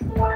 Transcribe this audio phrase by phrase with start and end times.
[0.00, 0.35] En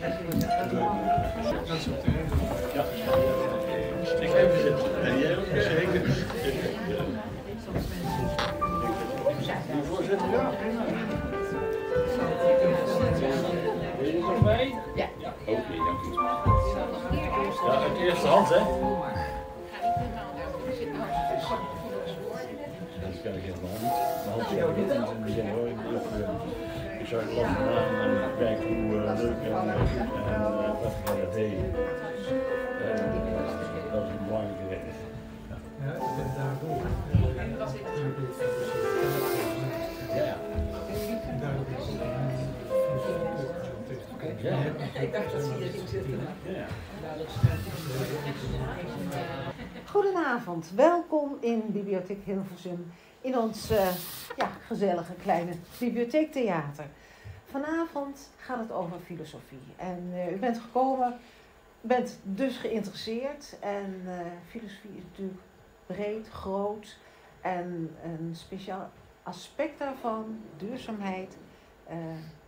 [0.00, 0.08] Ja.
[14.46, 14.68] Er?
[14.94, 15.08] Ja.
[15.46, 16.12] Oké, okay, dank u.
[17.66, 18.60] Ja, uit de eerste hand, hè?
[23.22, 23.92] Helemaal niet.
[24.24, 24.90] Maar als ik niet
[27.10, 27.56] in ik, aan
[28.00, 31.58] en kijk hoe uh, leuk en uh, goed en uh, wat ik dat deed.
[33.92, 34.94] dat is een belangrijke reden.
[35.84, 36.82] Ja, ik ben daar ook.
[40.14, 40.36] Ja.
[44.42, 44.56] Ja.
[45.00, 46.20] Ik dacht dat ze hierin zitten.
[46.46, 46.66] Ja.
[49.84, 53.88] Goedenavond, welkom in Bibliotheek Hilversum in ons uh,
[54.36, 56.86] ja, gezellige kleine bibliotheektheater.
[57.44, 61.18] Vanavond gaat het over filosofie en uh, u bent gekomen,
[61.80, 64.12] bent dus geïnteresseerd en uh,
[64.48, 65.40] filosofie is natuurlijk
[65.86, 66.98] breed, groot
[67.40, 68.90] en een speciaal
[69.22, 71.36] aspect daarvan, duurzaamheid,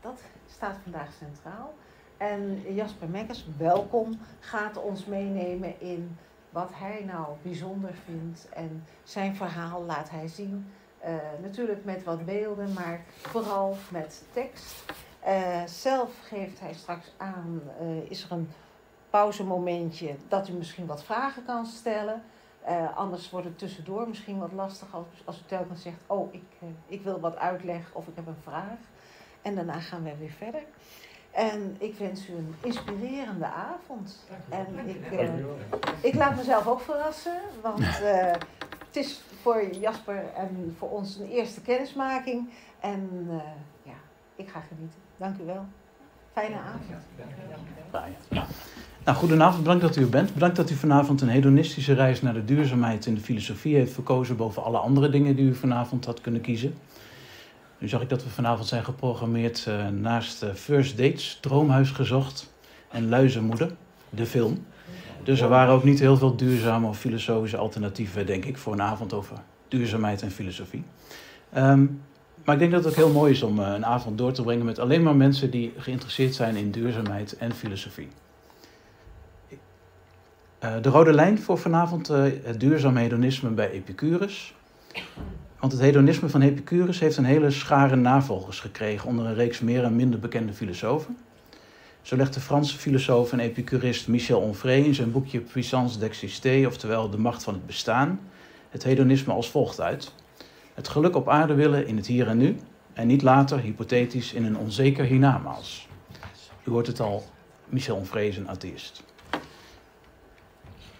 [0.00, 1.74] dat staat vandaag centraal.
[2.16, 6.16] En Jasper Mekkers, welkom, gaat ons meenemen in
[6.54, 8.48] wat hij nou bijzonder vindt.
[8.48, 10.72] En zijn verhaal laat hij zien.
[11.04, 14.84] Uh, natuurlijk met wat beelden, maar vooral met tekst.
[15.26, 18.50] Uh, zelf geeft hij straks aan, uh, is er een
[19.10, 22.22] pauzemomentje dat u misschien wat vragen kan stellen.
[22.94, 26.44] anders wordt het tussendoor misschien wat lastig als, als u telkens zegt, oh ik,
[26.86, 28.78] ik wil wat uitleg of ik heb een vraag.
[29.42, 30.62] En daarna gaan we weer verder.
[31.34, 34.26] En ik wens u een inspirerende avond.
[34.48, 35.28] En ik, uh,
[36.00, 38.32] ik laat mezelf ook verrassen, want uh,
[38.86, 42.48] het is voor Jasper en voor ons een eerste kennismaking.
[42.80, 43.34] En uh,
[43.82, 43.94] ja,
[44.36, 44.98] ik ga genieten.
[45.16, 45.64] Dank u wel.
[46.32, 47.04] Fijne avond.
[48.30, 48.46] Ja.
[49.04, 50.34] Nou, goedenavond, bedankt dat u er bent.
[50.34, 54.36] Bedankt dat u vanavond een hedonistische reis naar de duurzaamheid in de filosofie heeft verkozen
[54.36, 56.74] boven alle andere dingen die u vanavond had kunnen kiezen.
[57.84, 62.52] Nu zag ik dat we vanavond zijn geprogrammeerd uh, naast uh, First Dates, Droomhuis gezocht
[62.90, 63.70] en Luizenmoeder,
[64.10, 64.66] de film.
[65.22, 68.82] Dus er waren ook niet heel veel duurzame of filosofische alternatieven, denk ik, voor een
[68.82, 69.36] avond over
[69.68, 70.84] duurzaamheid en filosofie.
[71.56, 72.00] Um,
[72.44, 74.42] maar ik denk dat het ook heel mooi is om uh, een avond door te
[74.42, 78.08] brengen met alleen maar mensen die geïnteresseerd zijn in duurzaamheid en filosofie.
[80.58, 84.54] de rode lijn voor vanavond, het duurzaam hedonisme bij Epicurus.
[85.60, 89.84] Want het hedonisme van Epicurus heeft een hele schare navolgers gekregen onder een reeks meer
[89.84, 91.16] en minder bekende filosofen.
[92.02, 97.10] Zo legt de Franse filosoof en epicurist Michel Onfray in zijn boekje Puissance d'exister, oftewel
[97.10, 98.20] De macht van het bestaan,
[98.70, 100.12] het hedonisme als volgt uit.
[100.74, 102.56] Het geluk op aarde willen in het hier en nu
[102.92, 105.88] en niet later, hypothetisch, in een onzeker hiernamaals.
[106.64, 107.24] U hoort het al,
[107.68, 109.04] Michel Onfray is een atheïst.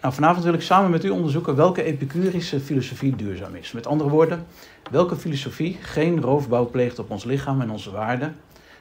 [0.05, 3.71] Nou, vanavond wil ik samen met u onderzoeken welke epicurische filosofie duurzaam is.
[3.71, 4.45] Met andere woorden,
[4.91, 8.35] welke filosofie geen roofbouw pleegt op ons lichaam en onze waarden,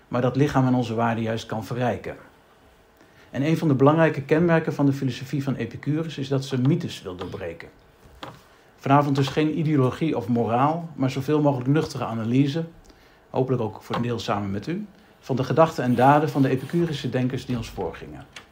[0.09, 2.17] maar dat lichaam en onze waarden juist kan verrijken.
[3.31, 7.03] En een van de belangrijke kenmerken van de filosofie van Epicurus is dat ze mythes
[7.03, 7.69] wil doorbreken.
[8.77, 12.65] Vanavond dus geen ideologie of moraal, maar zoveel mogelijk nuchtere analyse,
[13.31, 14.87] hopelijk ook voor een deel samen met u,
[15.21, 18.44] van de gedachten en daden van de Epicurische denkers die ons voorgingen.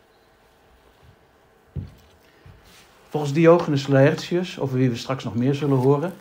[3.12, 6.12] Volgens Diogenes Laertius, over wie we straks nog meer zullen horen,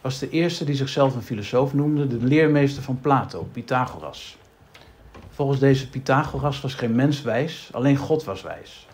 [0.00, 4.36] was de eerste die zichzelf een filosoof noemde de leermeester van Plato, Pythagoras.
[5.30, 8.86] Volgens deze Pythagoras was geen mens wijs, alleen God was wijs.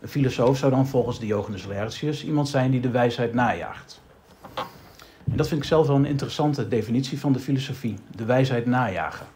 [0.00, 4.00] Een filosoof zou dan volgens Diogenes Laertius iemand zijn die de wijsheid najaagt.
[5.30, 9.26] En dat vind ik zelf wel een interessante definitie van de filosofie, de wijsheid najagen.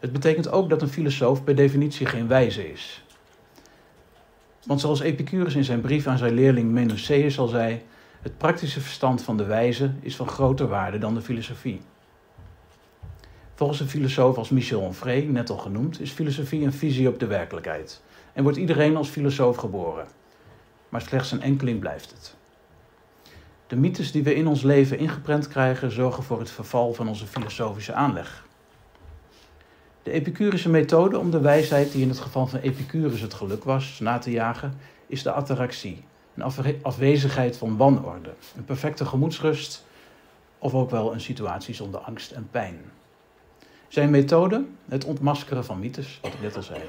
[0.00, 3.02] Het betekent ook dat een filosoof per definitie geen wijze is.
[4.68, 7.82] Want zoals Epicurus in zijn brief aan zijn leerling Menocéus al zei,
[8.22, 11.80] het praktische verstand van de wijze is van groter waarde dan de filosofie.
[13.54, 17.26] Volgens een filosoof als Michel Onfray, net al genoemd, is filosofie een visie op de
[17.26, 20.06] werkelijkheid en wordt iedereen als filosoof geboren.
[20.88, 22.36] Maar slechts een enkeling blijft het.
[23.66, 27.26] De mythes die we in ons leven ingeprent krijgen zorgen voor het verval van onze
[27.26, 28.46] filosofische aanleg.
[30.08, 33.98] De Epicurische methode om de wijsheid, die in het geval van Epicurus het geluk was,
[34.00, 34.74] na te jagen,
[35.06, 36.02] is de ataraxie,
[36.34, 39.84] een afwezigheid van wanorde, een perfecte gemoedsrust
[40.58, 42.78] of ook wel een situatie zonder angst en pijn.
[43.88, 44.64] Zijn methode?
[44.88, 46.80] Het ontmaskeren van mythes, wat ik net al zei.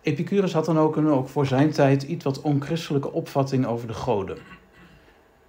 [0.00, 3.94] Epicurus had dan ook een ook voor zijn tijd iets wat onchristelijke opvatting over de
[3.94, 4.38] goden.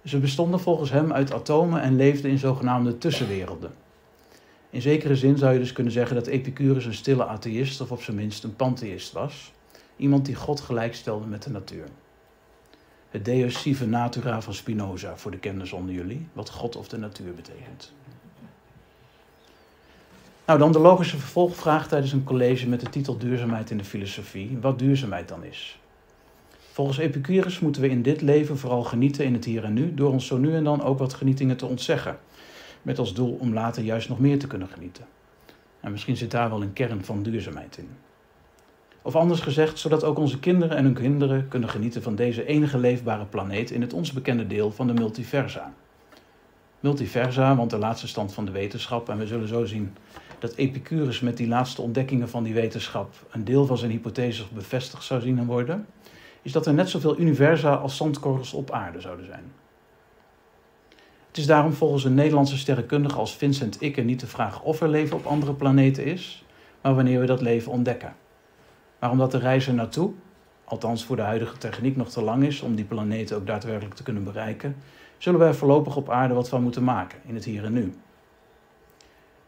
[0.04, 3.88] Ze bestonden volgens hem uit atomen en leefden in zogenaamde tussenwerelden.
[4.70, 8.02] In zekere zin zou je dus kunnen zeggen dat Epicurus een stille atheïst of op
[8.02, 9.52] zijn minst een pantheïst was.
[9.96, 11.84] Iemand die God gelijkstelde met de natuur.
[13.10, 16.98] Het deus sive natura van Spinoza voor de kenners onder jullie, wat God of de
[16.98, 17.92] natuur betekent.
[20.46, 24.58] Nou, dan de logische vervolgvraag tijdens een college met de titel Duurzaamheid in de filosofie.
[24.60, 25.78] Wat duurzaamheid dan is.
[26.72, 30.12] Volgens Epicurus moeten we in dit leven vooral genieten in het hier en nu, door
[30.12, 32.18] ons zo nu en dan ook wat genietingen te ontzeggen.
[32.82, 35.04] Met als doel om later juist nog meer te kunnen genieten.
[35.80, 37.88] En misschien zit daar wel een kern van duurzaamheid in.
[39.02, 42.78] Of anders gezegd, zodat ook onze kinderen en hun kinderen kunnen genieten van deze enige
[42.78, 45.72] leefbare planeet in het ons bekende deel van de multiversa.
[46.80, 49.96] Multiversa, want de laatste stand van de wetenschap, en we zullen zo zien
[50.38, 55.04] dat Epicurus met die laatste ontdekkingen van die wetenschap een deel van zijn hypothese bevestigd
[55.04, 55.86] zou zien worden,
[56.42, 59.44] is dat er net zoveel universa als zandkorrels op aarde zouden zijn.
[61.30, 64.88] Het is daarom volgens een Nederlandse sterrenkundige als Vincent Ikke niet de vraag of er
[64.88, 66.44] leven op andere planeten is,
[66.80, 68.14] maar wanneer we dat leven ontdekken.
[68.98, 70.12] Maar omdat de reis er naartoe,
[70.64, 74.02] althans voor de huidige techniek nog te lang is om die planeten ook daadwerkelijk te
[74.02, 74.76] kunnen bereiken,
[75.18, 77.94] zullen wij voorlopig op aarde wat van moeten maken in het hier en nu.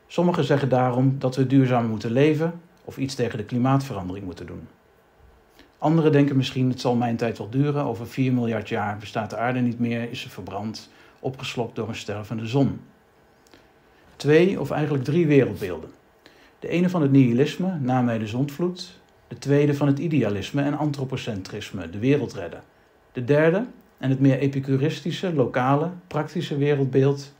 [0.07, 4.69] Sommigen zeggen daarom dat we duurzamer moeten leven of iets tegen de klimaatverandering moeten doen.
[5.79, 9.37] Anderen denken misschien het zal mijn tijd wel duren, over 4 miljard jaar bestaat de
[9.37, 10.91] aarde niet meer, is ze verbrand,
[11.23, 12.81] opgeslokt door een stervende zon.
[14.17, 15.91] Twee of eigenlijk drie wereldbeelden.
[16.59, 19.01] De ene van het nihilisme, na mij de zondvloed.
[19.29, 22.63] De tweede van het idealisme en antropocentrisme, de wereld redden.
[23.13, 23.65] De derde,
[23.99, 27.33] en het meer epicuristische, lokale, praktische wereldbeeld,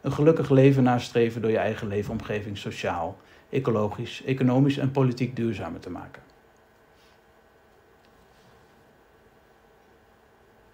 [0.00, 3.18] een gelukkig leven nastreven door je eigen leefomgeving sociaal,
[3.50, 6.22] ecologisch, economisch en politiek duurzamer te maken.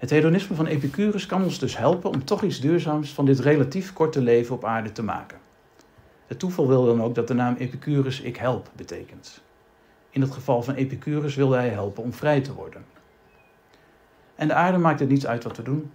[0.04, 3.92] Het hedonisme van Epicurus kan ons dus helpen om toch iets duurzaams van dit relatief
[3.92, 5.38] korte leven op aarde te maken.
[6.26, 9.42] Het toeval wil dan ook dat de naam Epicurus ik help betekent.
[10.11, 12.84] In het geval van Epicurus wilde hij helpen om vrij te worden.
[14.34, 15.90] En de aarde maakt het niets uit wat we doen.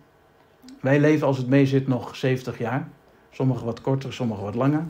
[0.82, 2.90] Wij leven als het meezit nog 70 jaar.
[3.32, 4.86] Sommige wat korter, sommige wat langer.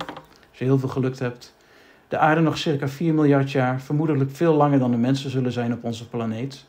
[0.50, 1.56] Als je heel veel gelukt hebt.
[2.08, 5.74] De aarde nog circa 4 miljard jaar, vermoedelijk veel langer dan de mensen zullen zijn
[5.74, 6.68] op onze planeet.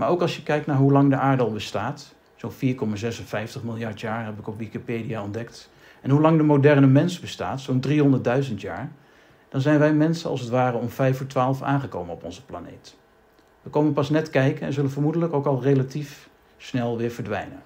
[0.00, 4.00] Maar ook als je kijkt naar hoe lang de aarde al bestaat, zo'n 4,56 miljard
[4.00, 5.70] jaar heb ik op Wikipedia ontdekt.
[6.00, 7.84] En hoe lang de moderne mens bestaat, zo'n
[8.48, 8.92] 300.000 jaar,
[9.48, 12.96] dan zijn wij mensen als het ware om 5 voor 12 aangekomen op onze planeet.
[13.62, 17.62] We komen pas net kijken en zullen vermoedelijk ook al relatief snel weer verdwijnen.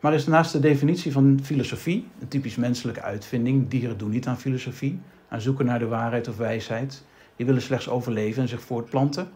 [0.00, 4.38] Maar is naast de definitie van filosofie, een typisch menselijke uitvinding, dieren doen niet aan
[4.38, 7.02] filosofie, aan zoeken naar de waarheid of wijsheid,
[7.40, 9.30] die willen slechts overleven en zich voortplanten.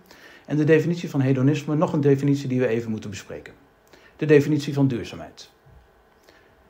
[0.47, 3.55] En de definitie van hedonisme, nog een definitie die we even moeten bespreken.
[4.17, 5.51] De definitie van duurzaamheid.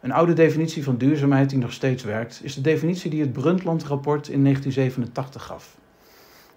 [0.01, 4.29] Een oude definitie van duurzaamheid die nog steeds werkt, is de definitie die het Brundtland-rapport
[4.29, 5.77] in 1987 gaf.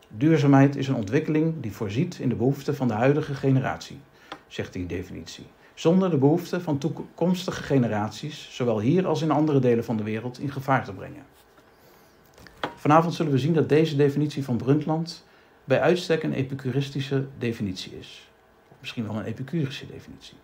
[0.07, 3.97] Duurzaamheid is een ontwikkeling die voorziet in de behoeften van de huidige generatie,
[4.47, 9.83] zegt die definitie, zonder de behoeften van toekomstige generaties, zowel hier als in andere delen
[9.83, 11.36] van de wereld, in gevaar te brengen.
[12.87, 15.25] Vanavond zullen we zien dat deze definitie van Brundtland
[15.63, 18.29] bij uitstek een epicuristische definitie is.
[18.79, 20.37] Misschien wel een epicurische definitie.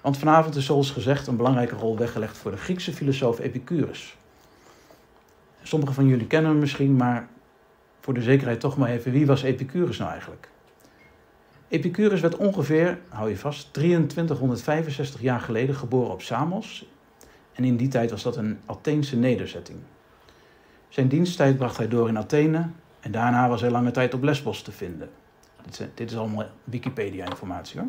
[0.00, 4.16] Want vanavond is zoals gezegd een belangrijke rol weggelegd voor de Griekse filosoof Epicurus.
[5.62, 7.28] Sommigen van jullie kennen hem misschien, maar
[8.00, 10.48] voor de zekerheid toch maar even, wie was Epicurus nou eigenlijk?
[11.68, 16.88] Epicurus werd ongeveer, hou je vast, 2365 jaar geleden geboren op Samos.
[17.52, 19.78] En in die tijd was dat een Atheense nederzetting.
[20.88, 22.68] Zijn diensttijd bracht hij door in Athene
[23.00, 25.10] en daarna was hij lange tijd op Lesbos te vinden.
[25.94, 27.88] Dit is allemaal Wikipedia-informatie hoor.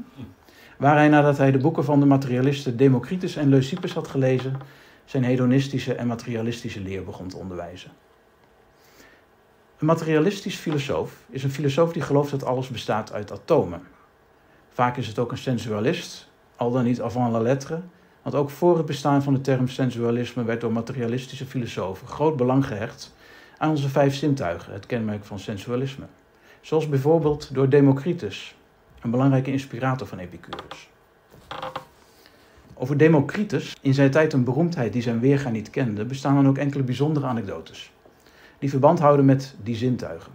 [0.78, 4.58] Waar hij nadat hij de boeken van de materialisten Democritus en Leucippus had gelezen,
[5.06, 7.92] zijn hedonistische en materialistische leer begon te onderwijzen.
[9.78, 13.82] Een materialistisch filosoof is een filosoof die gelooft dat alles bestaat uit atomen.
[14.70, 17.82] Vaak is het ook een sensualist, al dan niet avant la lettre,
[18.22, 22.66] want ook voor het bestaan van de term sensualisme werd door materialistische filosofen groot belang
[22.66, 23.14] gehecht
[23.58, 26.06] aan onze vijf zintuigen, het kenmerk van sensualisme.
[26.62, 28.56] Zoals bijvoorbeeld door Democritus,
[29.02, 30.90] een belangrijke inspirator van Epicurus.
[32.74, 36.58] Over Democritus, in zijn tijd een beroemdheid die zijn weerga niet kende, bestaan dan ook
[36.58, 37.92] enkele bijzondere anekdotes.
[38.60, 40.32] Die verband houden met die zintuigen.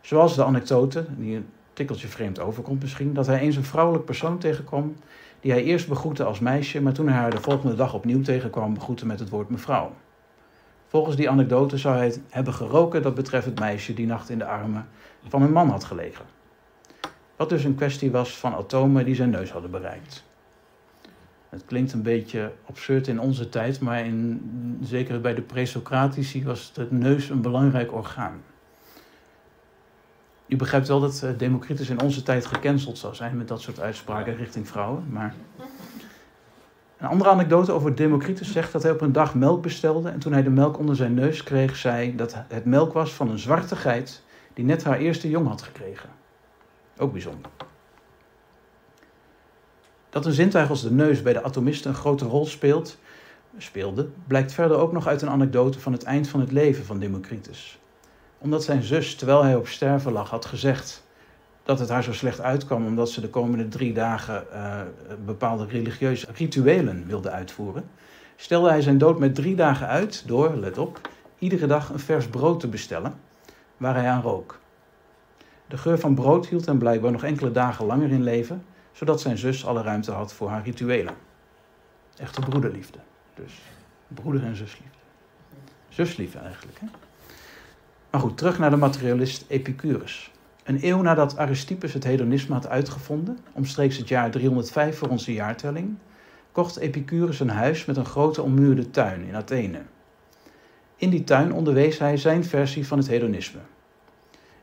[0.00, 4.38] Zoals de anekdote, die een tikkeltje vreemd overkomt misschien, dat hij eens een vrouwelijk persoon
[4.38, 4.96] tegenkwam
[5.46, 8.74] die hij eerst begroette als meisje, maar toen hij haar de volgende dag opnieuw tegenkwam,
[8.74, 9.92] begroette met het woord mevrouw.
[10.86, 14.44] Volgens die anekdote zou hij hebben geroken dat betreft het meisje die nacht in de
[14.44, 14.88] armen
[15.28, 16.24] van een man had gelegen.
[17.36, 20.24] Wat dus een kwestie was van atomen die zijn neus hadden bereikt.
[21.48, 26.72] Het klinkt een beetje absurd in onze tijd, maar in, zeker bij de presocratici was
[26.74, 28.42] het neus een belangrijk orgaan.
[30.46, 34.36] U begrijpt wel dat Democritus in onze tijd gecanceld zou zijn met dat soort uitspraken
[34.36, 35.06] richting vrouwen.
[35.10, 35.34] Maar
[36.98, 40.32] een andere anekdote over Democritus zegt dat hij op een dag melk bestelde en toen
[40.32, 43.76] hij de melk onder zijn neus kreeg, zei dat het melk was van een zwarte
[43.76, 44.22] geit
[44.54, 46.08] die net haar eerste jong had gekregen.
[46.98, 47.50] Ook bijzonder.
[50.10, 52.98] Dat een zintuig als de neus bij de atomisten een grote rol speelt,
[53.58, 56.98] speelde, blijkt verder ook nog uit een anekdote van het eind van het leven van
[56.98, 57.78] Democritus.
[58.46, 61.04] Omdat zijn zus, terwijl hij op sterven lag, had gezegd
[61.62, 64.80] dat het haar zo slecht uitkwam omdat ze de komende drie dagen uh,
[65.24, 67.84] bepaalde religieuze rituelen wilde uitvoeren,
[68.36, 71.00] stelde hij zijn dood met drie dagen uit door, let op,
[71.38, 73.14] iedere dag een vers brood te bestellen
[73.76, 74.58] waar hij aan rook.
[75.68, 79.38] De geur van brood hield hem blijkbaar nog enkele dagen langer in leven, zodat zijn
[79.38, 81.14] zus alle ruimte had voor haar rituelen.
[82.16, 82.98] Echte broederliefde,
[83.34, 83.52] dus
[84.08, 84.98] broeder- en zusliefde.
[85.88, 86.78] Zusliefde eigenlijk.
[86.80, 86.86] Hè?
[88.16, 90.30] Maar goed, terug naar de materialist Epicurus.
[90.64, 95.96] Een eeuw nadat Aristippus het hedonisme had uitgevonden, omstreeks het jaar 305 voor onze jaartelling,
[96.52, 99.82] kocht Epicurus een huis met een grote ommuurde tuin in Athene.
[100.96, 103.60] In die tuin onderwees hij zijn versie van het hedonisme.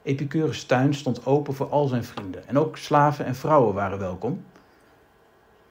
[0.03, 4.43] Epicurus' tuin stond open voor al zijn vrienden en ook slaven en vrouwen waren welkom.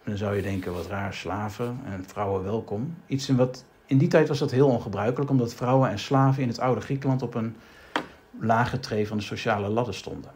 [0.04, 2.96] dan zou je denken, wat raar, slaven en vrouwen welkom.
[3.06, 6.48] Iets in, wat, in die tijd was dat heel ongebruikelijk, omdat vrouwen en slaven in
[6.48, 7.56] het oude Griekenland op een
[8.40, 10.30] lage tree van de sociale ladder stonden.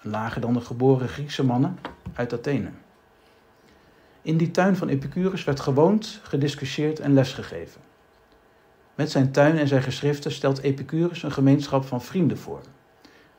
[0.00, 1.78] Lager dan de geboren Griekse mannen
[2.14, 2.68] uit Athene.
[4.22, 7.80] In die tuin van Epicurus werd gewoond, gediscussieerd en lesgegeven.
[8.94, 12.60] Met zijn tuin en zijn geschriften stelt Epicurus een gemeenschap van vrienden voor.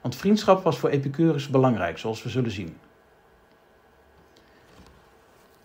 [0.01, 2.77] Want vriendschap was voor Epicurus belangrijk, zoals we zullen zien.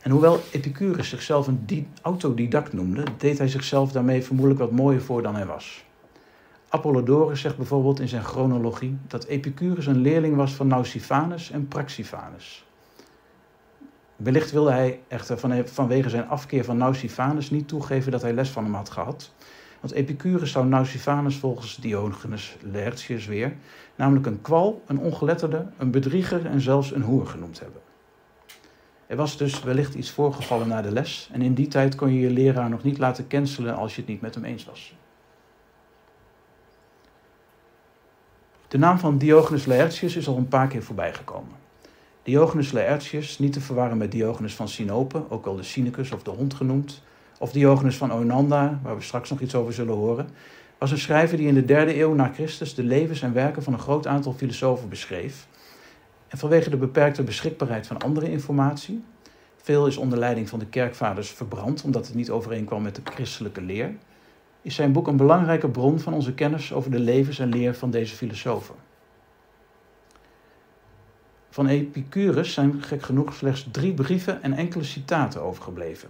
[0.00, 5.22] En hoewel Epicurus zichzelf een autodidact noemde, deed hij zichzelf daarmee vermoedelijk wat mooier voor
[5.22, 5.84] dan hij was.
[6.68, 12.64] Apollodorus zegt bijvoorbeeld in zijn chronologie dat Epicurus een leerling was van Nausiphanus en Praxifanus.
[14.16, 18.64] Wellicht wilde hij echter vanwege zijn afkeer van Nausiphanus niet toegeven dat hij les van
[18.64, 19.32] hem had gehad.
[19.80, 23.56] Want Epicurus zou Nausiphanus volgens Diogenes Laertius weer
[23.94, 27.80] namelijk een kwal, een ongeletterde, een bedrieger en zelfs een hoer genoemd hebben.
[29.10, 32.20] Er was dus wellicht iets voorgevallen na de les en in die tijd kon je
[32.20, 34.94] je leraar nog niet laten cancelen als je het niet met hem eens was.
[38.68, 41.52] De naam van Diogenes Laertius is al een paar keer voorbij gekomen.
[42.22, 46.30] Diogenes Laertius, niet te verwarren met Diogenes van Sinope, ook wel de Cynicus of de
[46.30, 47.02] hond genoemd,
[47.38, 50.28] of Diogenes van Onanda, waar we straks nog iets over zullen horen,
[50.78, 53.72] was een schrijver die in de derde eeuw na Christus de levens en werken van
[53.72, 55.46] een groot aantal filosofen beschreef.
[56.30, 59.04] En vanwege de beperkte beschikbaarheid van andere informatie,
[59.56, 63.62] veel is onder leiding van de kerkvaders verbrand omdat het niet overeenkwam met de christelijke
[63.62, 63.94] leer,
[64.62, 67.90] is zijn boek een belangrijke bron van onze kennis over de levens en leer van
[67.90, 68.74] deze filosofen.
[71.50, 76.08] Van Epicurus zijn gek genoeg slechts drie brieven en enkele citaten overgebleven.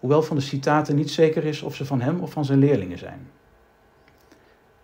[0.00, 2.98] Hoewel van de citaten niet zeker is of ze van hem of van zijn leerlingen
[2.98, 3.28] zijn.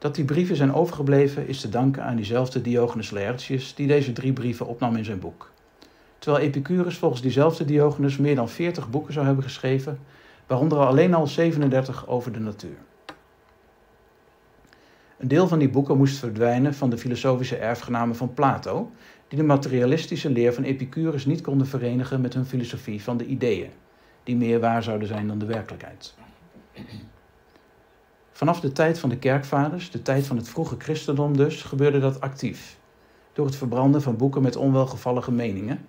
[0.01, 4.33] Dat die brieven zijn overgebleven is te danken aan diezelfde Diogenes Laertius die deze drie
[4.33, 5.51] brieven opnam in zijn boek.
[6.19, 9.99] Terwijl Epicurus volgens diezelfde Diogenes meer dan 40 boeken zou hebben geschreven,
[10.47, 12.77] waaronder alleen al 37 over de natuur.
[15.19, 18.91] Een deel van die boeken moest verdwijnen van de filosofische erfgenamen van Plato,
[19.29, 23.71] die de materialistische leer van Epicurus niet konden verenigen met hun filosofie van de ideeën,
[24.23, 26.15] die meer waar zouden zijn dan de werkelijkheid.
[28.41, 32.21] Vanaf de tijd van de kerkvaders, de tijd van het vroege christendom dus, gebeurde dat
[32.21, 32.79] actief.
[33.33, 35.87] Door het verbranden van boeken met onwelgevallige meningen,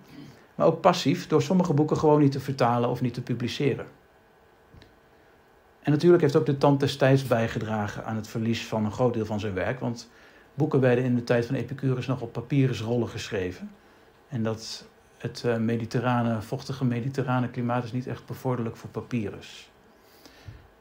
[0.54, 3.86] maar ook passief door sommige boeken gewoon niet te vertalen of niet te publiceren.
[5.82, 9.26] En natuurlijk heeft ook de tand destijds bijgedragen aan het verlies van een groot deel
[9.26, 10.10] van zijn werk, want
[10.54, 13.70] boeken werden in de tijd van Epicurus nog op papyrusrollen geschreven.
[14.28, 19.70] En dat het eh, mediterrane, vochtige mediterrane klimaat is niet echt bevorderlijk voor papyrus.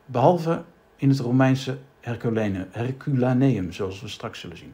[0.06, 0.64] Behalve
[1.02, 1.78] in het Romeinse
[2.72, 4.74] Herculaneum, zoals we straks zullen zien.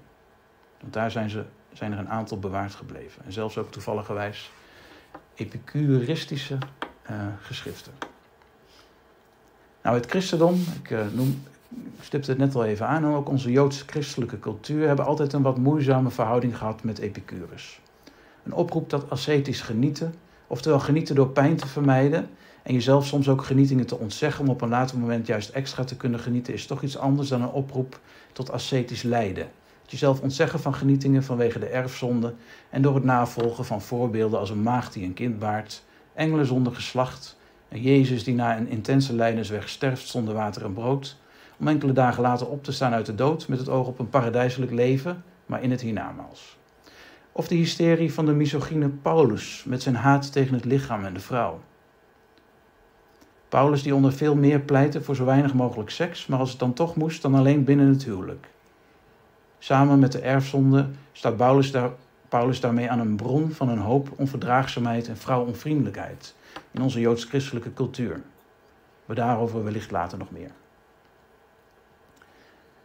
[0.80, 1.44] Want daar zijn, ze,
[1.74, 3.26] zijn er een aantal bewaard gebleven.
[3.26, 4.52] En zelfs ook toevalligerwijs
[5.36, 6.58] epicuristische
[7.12, 7.92] uh, geschriften.
[9.84, 11.44] Nou, het christendom, ik uh, noem,
[12.02, 16.10] stipte het net al even aan, ook onze joods-christelijke cultuur hebben altijd een wat moeizame
[16.10, 17.80] verhouding gehad met Epicurus.
[18.44, 20.14] Een oproep tot ascetisch genieten,
[20.48, 22.30] oftewel genieten door pijn te vermijden
[22.68, 25.98] en jezelf soms ook genietingen te ontzeggen om op een later moment juist extra te
[25.98, 28.00] kunnen genieten, is toch iets anders dan een oproep
[28.34, 29.48] tot ascetisch lijden.
[29.86, 32.34] Jezelf ontzeggen van genietingen vanwege de erfzonde
[32.70, 36.74] en door het navolgen van voorbeelden als een maagd die een kind baart, engelen zonder
[36.74, 37.38] geslacht,
[37.70, 41.18] en Jezus die na een intense lijdensweg sterft zonder water en brood,
[41.60, 44.10] om enkele dagen later op te staan uit de dood met het oog op een
[44.10, 46.58] paradijselijk leven, maar in het hiernamaals.
[47.32, 51.20] Of de hysterie van de misogyne Paulus met zijn haat tegen het lichaam en de
[51.20, 51.60] vrouw.
[53.58, 56.74] Paulus die onder veel meer pleitte voor zo weinig mogelijk seks, maar als het dan
[56.74, 58.48] toch moest, dan alleen binnen het huwelijk.
[59.60, 61.74] Samen met de erfzonde staat Paulus,
[62.30, 66.36] Paulus daarmee aan een bron van een hoop onverdraagzaamheid en vrouwonvriendelijkheid
[66.72, 68.22] in onze joods-christelijke cultuur.
[69.06, 70.52] We daarover wellicht later nog meer.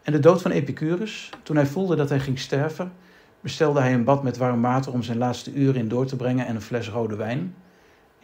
[0.02, 2.92] En de dood van Epicurus, toen hij voelde dat hij ging sterven,
[3.40, 6.46] bestelde hij een bad met warm water om zijn laatste uren in door te brengen
[6.46, 7.54] en een fles rode wijn.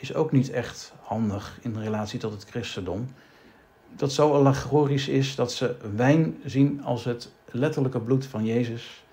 [0.01, 3.09] Is ook niet echt handig in relatie tot het christendom.
[3.97, 9.05] Dat zo allegorisch is dat ze wijn zien als het letterlijke bloed van Jezus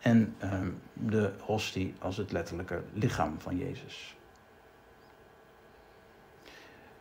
[0.00, 0.52] en uh,
[0.92, 4.16] de hostie als het letterlijke lichaam van Jezus.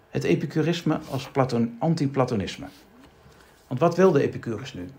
[0.10, 2.68] Het epicurisme als Platon, anti-Platonisme.
[3.68, 4.90] Want wat wilde Epicurus nu?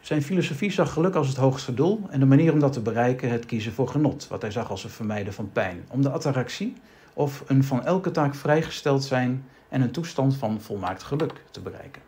[0.00, 3.30] Zijn filosofie zag geluk als het hoogste doel en de manier om dat te bereiken
[3.30, 6.76] het kiezen voor genot, wat hij zag als het vermijden van pijn, om de ataraxie
[7.12, 12.02] of een van elke taak vrijgesteld zijn en een toestand van volmaakt geluk te bereiken.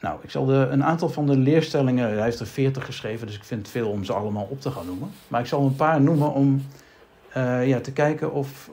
[0.00, 3.36] Nou, ik zal de, een aantal van de leerstellingen, hij heeft er veertig geschreven, dus
[3.36, 5.10] ik vind het veel om ze allemaal op te gaan noemen.
[5.28, 6.66] Maar ik zal een paar noemen om
[7.36, 8.70] uh, ja, te kijken of,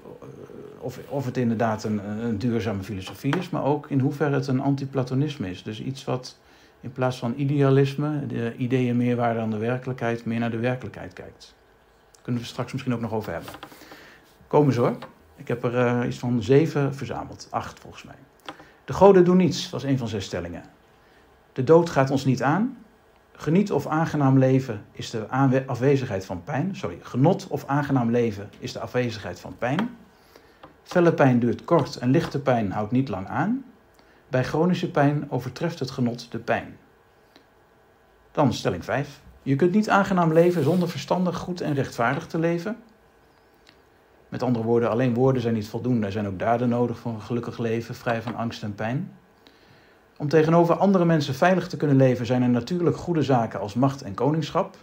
[0.80, 4.62] of, of het inderdaad een, een duurzame filosofie is, maar ook in hoeverre het een
[4.62, 5.64] anti-Platonisme is.
[5.64, 6.38] Dus iets wat
[6.82, 11.14] in plaats van idealisme, de ideeën meer waren dan de werkelijkheid, meer naar de werkelijkheid
[11.14, 11.56] kijkt.
[12.28, 13.52] Kunnen we straks misschien ook nog over hebben.
[14.48, 14.98] Komen ze hoor.
[15.36, 18.16] Ik heb er uh, iets van zeven verzameld, acht volgens mij.
[18.86, 20.64] De goden doen niets, was een van zes stellingen.
[21.54, 22.78] De dood gaat ons niet aan.
[23.32, 25.28] Geniet of aangenaam leven is de
[25.66, 26.76] afwezigheid van pijn.
[26.76, 29.98] Sorry, genot of aangenaam leven is de afwezigheid van pijn.
[30.84, 33.66] Felle pijn duurt kort en lichte pijn houdt niet lang aan.
[34.28, 36.78] Bij chronische pijn overtreft het genot de pijn.
[38.32, 39.26] Dan stelling 5.
[39.48, 42.78] Je kunt niet aangenaam leven zonder verstandig, goed en rechtvaardig te leven.
[44.30, 46.06] Met andere woorden, alleen woorden zijn niet voldoende.
[46.06, 49.12] Er zijn ook daden nodig voor een gelukkig leven, vrij van angst en pijn.
[50.18, 54.02] Om tegenover andere mensen veilig te kunnen leven zijn er natuurlijk goede zaken als macht
[54.02, 54.78] en koningschap.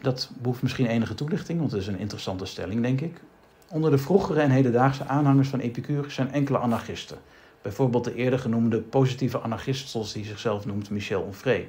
[0.00, 3.20] Dat behoeft misschien enige toelichting, want het is een interessante stelling, denk ik.
[3.68, 7.18] Onder de vroegere en hedendaagse aanhangers van Epicurus zijn enkele anarchisten.
[7.62, 11.68] Bijvoorbeeld de eerder genoemde positieve anarchist, zoals hij zichzelf noemt, Michel Onfray.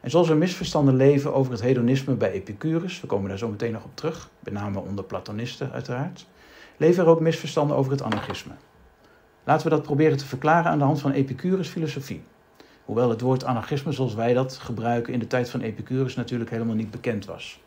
[0.00, 3.72] En zoals er misverstanden leven over het hedonisme bij Epicurus, we komen daar zo meteen
[3.72, 6.26] nog op terug, met name onder Platonisten uiteraard,
[6.76, 8.52] leven er ook misverstanden over het anarchisme.
[9.44, 12.22] Laten we dat proberen te verklaren aan de hand van Epicurus' filosofie.
[12.84, 16.74] Hoewel het woord anarchisme zoals wij dat gebruiken in de tijd van Epicurus natuurlijk helemaal
[16.74, 17.60] niet bekend was.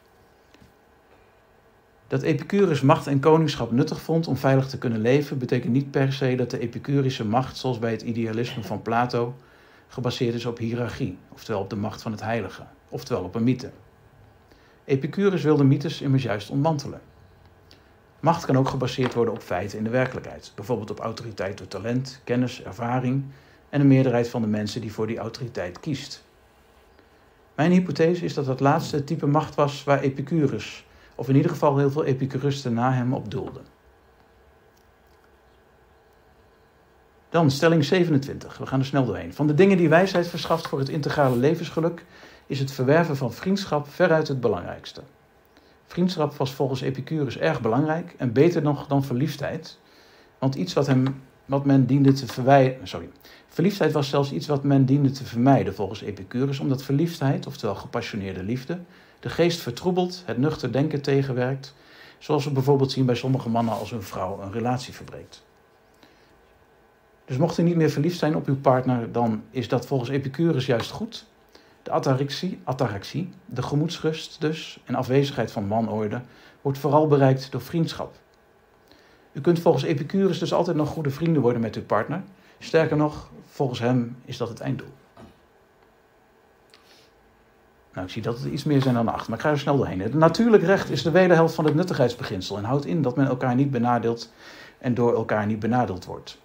[2.08, 6.13] Dat Epicurus macht en koningschap nuttig vond om veilig te kunnen leven, betekent niet per
[6.13, 9.36] se dat de Epicurische macht, zoals bij het idealisme van Plato,
[9.93, 13.71] gebaseerd is op hiërarchie, oftewel op de macht van het heilige, oftewel op een mythe.
[14.86, 17.01] Epicurus wilde mythes immers juist ontmantelen.
[18.19, 22.21] Macht kan ook gebaseerd worden op feiten in de werkelijkheid, bijvoorbeeld op autoriteit door talent,
[22.23, 23.23] kennis, ervaring
[23.69, 26.23] en de meerderheid van de mensen die voor die autoriteit kiest.
[27.56, 31.77] Mijn hypothese is dat het laatste type macht was waar Epicurus, of in ieder geval
[31.77, 33.72] heel veel Epicuristen na hem, op doelden.
[37.34, 38.58] Dan stelling 27.
[38.58, 39.34] We gaan er snel doorheen.
[39.34, 42.06] Van de dingen die wijsheid verschaft voor het integrale levensgeluk
[42.48, 45.02] is het verwerven van vriendschap veruit het belangrijkste.
[45.86, 49.80] Vriendschap was volgens Epicurus erg belangrijk en beter nog dan verliefdheid,
[50.39, 52.88] want iets wat, hem, wat men diende te verwijden.
[52.88, 53.10] Sorry.
[53.48, 58.43] Verliefdheid was zelfs iets wat men diende te vermijden volgens Epicurus, omdat verliefdheid, oftewel gepassioneerde
[58.43, 58.80] liefde,
[59.19, 61.74] de geest vertroebelt, het nuchter denken tegenwerkt,
[62.19, 65.43] zoals we bijvoorbeeld zien bij sommige mannen als hun vrouw een relatie verbreekt.
[67.25, 70.65] Dus mocht u niet meer verliefd zijn op uw partner, dan is dat volgens Epicurus
[70.65, 71.25] juist goed.
[71.83, 76.21] De ataraxie, ataraxie, de gemoedsrust dus, en afwezigheid van wanorde,
[76.62, 78.15] wordt vooral bereikt door vriendschap.
[79.31, 82.23] U kunt volgens Epicurus dus altijd nog goede vrienden worden met uw partner.
[82.59, 84.91] Sterker nog, volgens hem is dat het einddoel.
[87.93, 89.77] Nou, ik zie dat het iets meer zijn dan acht, maar ik ga er snel
[89.77, 90.01] doorheen.
[90.01, 93.55] Het natuurlijk recht is de wederhelft van het nuttigheidsbeginsel en houdt in dat men elkaar
[93.55, 94.31] niet benadeelt
[94.77, 96.41] en door elkaar niet benadeeld wordt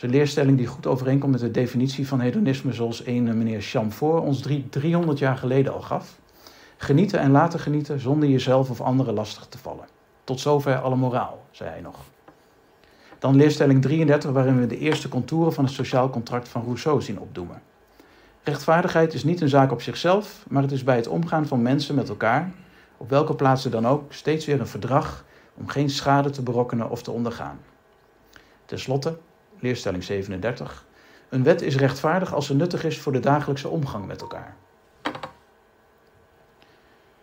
[0.00, 3.60] is een leerstelling die goed overeenkomt met de definitie van hedonisme zoals een eh, meneer
[3.60, 6.18] Chamfort ons drie, 300 jaar geleden al gaf.
[6.76, 9.84] Genieten en laten genieten zonder jezelf of anderen lastig te vallen.
[10.24, 11.96] Tot zover alle moraal, zei hij nog.
[13.18, 17.20] Dan leerstelling 33, waarin we de eerste contouren van het sociaal contract van Rousseau zien
[17.20, 17.62] opdoemen.
[18.42, 21.94] Rechtvaardigheid is niet een zaak op zichzelf, maar het is bij het omgaan van mensen
[21.94, 22.52] met elkaar,
[22.96, 27.02] op welke plaatsen dan ook, steeds weer een verdrag om geen schade te berokkenen of
[27.02, 27.58] te ondergaan.
[28.64, 29.18] Ten slotte,
[29.60, 30.86] leerstelling 37.
[31.28, 34.56] Een wet is rechtvaardig als ze nuttig is voor de dagelijkse omgang met elkaar.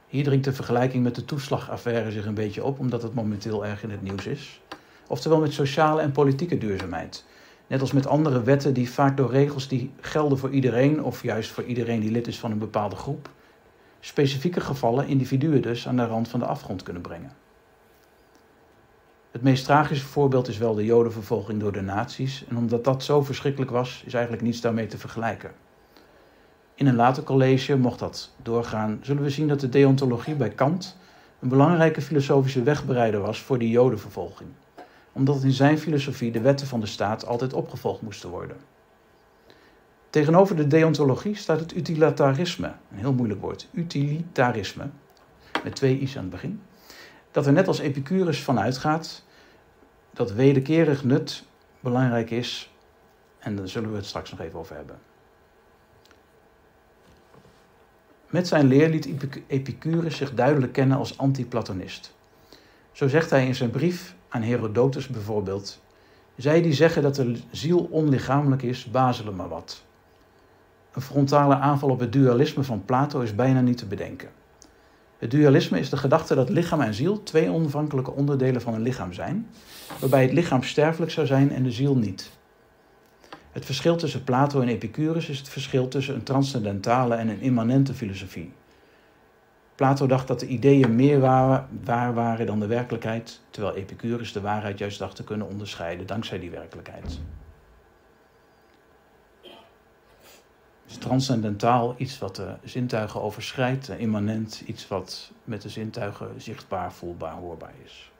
[0.08, 3.84] Hier dringt de vergelijking met de toeslagaffaire zich een beetje op, omdat het momenteel erg
[3.84, 4.62] in het nieuws is.
[5.08, 7.26] Oftewel met sociale en politieke duurzaamheid.
[7.68, 11.52] Net als met andere wetten die vaak door regels die gelden voor iedereen, of juist
[11.52, 13.30] voor iedereen die lid is van een bepaalde groep,
[14.00, 17.32] specifieke gevallen individuen dus aan de rand van de afgrond kunnen brengen.
[19.32, 22.46] Het meest tragische voorbeeld is wel de jodenvervolging door de nazi's.
[22.50, 25.52] En omdat dat zo verschrikkelijk was, is eigenlijk niets daarmee te vergelijken.
[26.74, 30.98] In een later college, mocht dat doorgaan, zullen we zien dat de deontologie bij Kant
[31.40, 34.50] een belangrijke filosofische wegbereider was voor die jodenvervolging.
[35.12, 38.58] Omdat in zijn filosofie de wetten van de staat altijd opgevolgd moesten worden.
[40.10, 44.90] Tegenover de deontologie staat het utilitarisme, een heel moeilijk woord, utilitarisme,
[45.64, 46.62] met twee i's aan het begin,
[47.38, 49.24] dat er net als Epicurus van uitgaat
[50.14, 51.44] dat wederkerig nut
[51.80, 52.72] belangrijk is.
[53.40, 55.00] En daar zullen we het straks nog even over hebben.
[58.28, 59.10] Met zijn leer liet
[59.48, 62.16] Epicurus zich duidelijk kennen als anti-Platonist.
[62.92, 65.82] Zo zegt hij in zijn brief aan Herodotus bijvoorbeeld:
[66.36, 69.84] Zij die zeggen dat de ziel onlichamelijk is, bazelen maar wat.
[70.94, 74.30] Een frontale aanval op het dualisme van Plato is bijna niet te bedenken.
[75.18, 79.14] Het dualisme is de gedachte dat lichaam en ziel twee onafhankelijke onderdelen van een lichaam
[79.14, 79.48] zijn,
[80.00, 82.32] waarbij het lichaam sterfelijk zou zijn en de ziel niet.
[83.52, 87.94] Het verschil tussen Plato en Epicurus is het verschil tussen een transcendentale en een immanente
[87.94, 88.52] filosofie.
[89.76, 94.42] Plato dacht dat de ideeën meer waar, waar waren dan de werkelijkheid, terwijl Epicurus de
[94.42, 97.20] waarheid juist dacht te kunnen onderscheiden dankzij die werkelijkheid.
[100.88, 107.34] Is transcendentaal iets wat de zintuigen overschrijdt, immanent iets wat met de zintuigen zichtbaar, voelbaar,
[107.34, 108.12] hoorbaar is.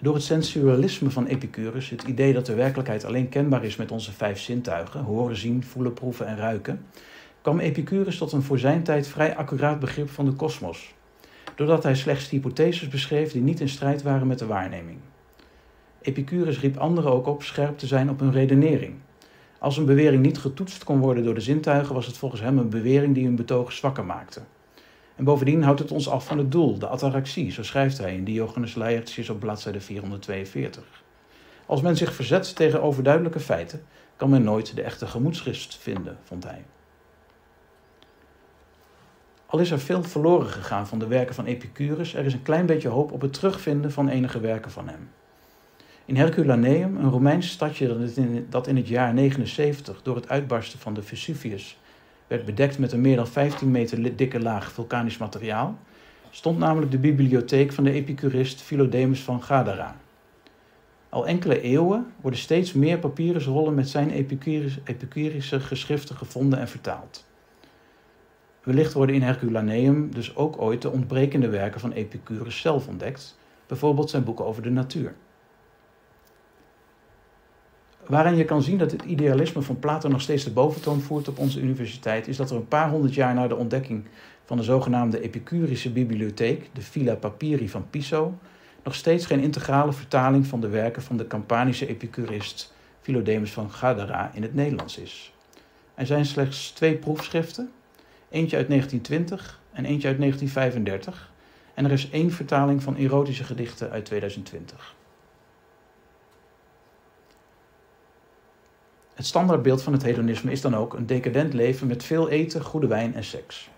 [0.00, 4.12] Door het sensualisme van Epicurus, het idee dat de werkelijkheid alleen kenbaar is met onze
[4.12, 6.86] vijf zintuigen, horen, zien, voelen, proeven en ruiken,
[7.40, 10.94] kwam Epicurus tot een voor zijn tijd vrij accuraat begrip van de kosmos,
[11.54, 14.98] doordat hij slechts hypotheses beschreef die niet in strijd waren met de waarneming.
[16.00, 18.94] Epicurus riep anderen ook op scherp te zijn op hun redenering,
[19.62, 22.68] als een bewering niet getoetst kon worden door de zintuigen, was het volgens hem een
[22.68, 24.40] bewering die een betoog zwakker maakte.
[25.16, 28.24] En bovendien houdt het ons af van het doel, de ataraxie, zo schrijft hij in
[28.24, 31.02] Diogenes Laertius op bladzijde 442.
[31.66, 33.82] Als men zich verzet tegen overduidelijke feiten,
[34.16, 36.64] kan men nooit de echte gemoedsrust vinden, vond hij.
[39.46, 42.66] Al is er veel verloren gegaan van de werken van Epicurus, er is een klein
[42.66, 45.08] beetje hoop op het terugvinden van enige werken van hem.
[46.04, 47.96] In Herculaneum, een Romeins stadje
[48.48, 51.78] dat in, het jaar 79 door het uitbarsten van de Vesuvius
[52.26, 55.78] werd bedekt met een meer dan 15 meter dikke laag vulkanisch materiaal,
[56.30, 59.96] stond namelijk de bibliotheek van de epicurist Philodemus van Gadara.
[61.08, 64.10] Al enkele eeuwen worden steeds meer papyrusrollen met zijn
[64.84, 67.26] epicurische geschriften gevonden en vertaald.
[68.62, 74.10] Wellicht worden in Herculaneum dus ook ooit de ontbrekende werken van Epicurus zelf ontdekt, bijvoorbeeld
[74.10, 75.14] zijn boeken over de natuur.
[78.06, 81.38] Waarin je kan zien dat het idealisme van Plato nog steeds de boventoon voert op
[81.38, 84.04] onze universiteit, is dat er een paar honderd jaar na de ontdekking
[84.44, 88.34] van de zogenaamde Epicurische bibliotheek, de Villa Papiri van Piso,
[88.84, 94.30] nog steeds geen integrale vertaling van de werken van de Campanische epicurist Philodemus van Gadara
[94.34, 95.32] in het Nederlands is.
[95.94, 97.70] Er zijn slechts twee proefschriften,
[98.30, 101.32] eentje uit 1920 en eentje uit 1935,
[101.74, 104.94] en er is één vertaling van erotische gedichten uit 2020.
[109.14, 112.86] Het standaardbeeld van het hedonisme is dan ook een decadent leven met veel eten, goede
[112.86, 113.70] wijn en seks.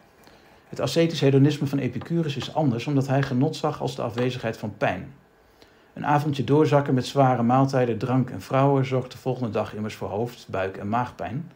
[0.68, 4.76] Het ascetisch hedonisme van Epicurus is anders omdat hij genot zag als de afwezigheid van
[4.76, 5.14] pijn.
[5.92, 10.08] Een avondje doorzakken met zware maaltijden, drank en vrouwen zorgt de volgende dag immers voor
[10.08, 11.50] hoofd, buik en maagpijn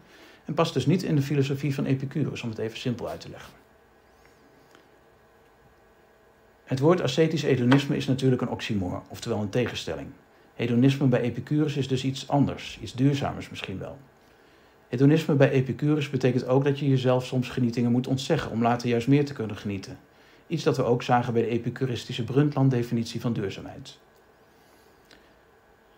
[0.48, 3.28] en past dus niet in de filosofie van Epicurus, om het even simpel uit te
[3.28, 3.52] leggen.
[6.64, 10.08] Het woord ascetisch hedonisme is natuurlijk een oxymoor, oftewel een tegenstelling.
[10.58, 13.96] Hedonisme bij Epicurus is dus iets anders, iets duurzamers misschien wel.
[14.88, 19.08] Hedonisme bij Epicurus betekent ook dat je jezelf soms genietingen moet ontzeggen om later juist
[19.08, 19.98] meer te kunnen genieten.
[20.46, 23.98] Iets dat we ook zagen bij de epicuristische Brundtland-definitie van duurzaamheid.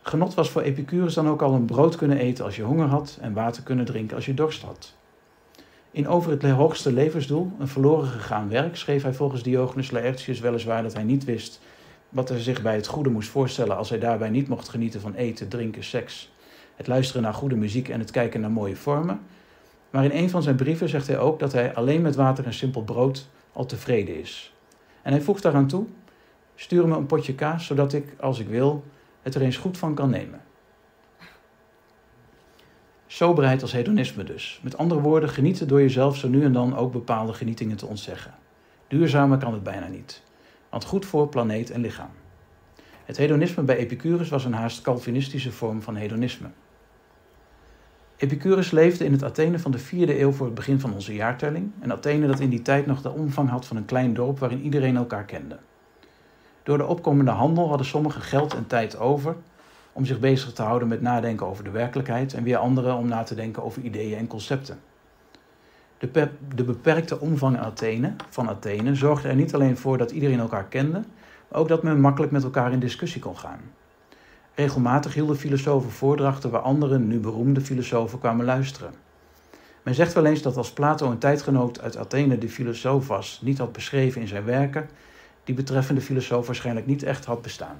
[0.03, 3.18] Genot was voor Epicurus dan ook al een brood kunnen eten als je honger had
[3.20, 4.94] en water kunnen drinken als je dorst had.
[5.90, 10.83] In Over het hoogste levensdoel, een verloren gegaan werk, schreef hij volgens Diogenes Laertius weliswaar
[10.83, 11.61] dat hij niet wist
[12.11, 15.14] wat hij zich bij het goede moest voorstellen als hij daarbij niet mocht genieten van
[15.14, 16.33] eten, drinken, seks,
[16.77, 19.20] het luisteren naar goede muziek en het kijken naar mooie vormen.
[19.90, 22.55] Maar in een van zijn brieven zegt hij ook dat hij alleen met water en
[22.55, 24.55] simpel brood al tevreden is.
[25.03, 25.87] En hij voegt daaraan toe:
[26.55, 28.85] stuur me een potje kaas, zodat ik, als ik wil,
[29.23, 30.40] het er eens goed van kan nemen.
[33.07, 34.61] Soberheid als hedonisme dus.
[34.62, 38.35] Met andere woorden, genieten door jezelf zo nu en dan ook bepaalde genietingen te ontzeggen.
[38.88, 40.23] Duurzamer kan het bijna niet
[40.70, 42.11] want goed voor planeet en lichaam.
[43.04, 46.48] Het hedonisme bij Epicurus was een haast Calvinistische vorm van hedonisme.
[48.16, 51.70] Epicurus leefde in het Athene van de 4e eeuw voor het begin van onze jaartelling,
[51.80, 54.62] een Athene dat in die tijd nog de omvang had van een klein dorp waarin
[54.62, 55.59] iedereen elkaar kende.
[56.62, 59.37] Door de opkomende handel hadden sommigen geld en tijd over
[59.92, 63.22] om zich bezig te houden met nadenken over de werkelijkheid en weer anderen om na
[63.22, 64.78] te denken over ideeën en concepten.
[66.01, 71.03] De, beperkte omvang Athene, van Athene zorgde er niet alleen voor dat iedereen elkaar kende,
[71.49, 73.61] maar ook dat men makkelijk met elkaar in discussie kon gaan.
[74.55, 78.93] Regelmatig hielden filosofen voordrachten waar andere, nu beroemde filosofen kwamen luisteren.
[79.83, 83.59] Men zegt wel eens dat als Plato een tijdgenoot uit Athene de filosoof was, niet
[83.59, 84.89] had beschreven in zijn werken,
[85.45, 87.77] die betreffende filosoof waarschijnlijk niet echt had bestaan.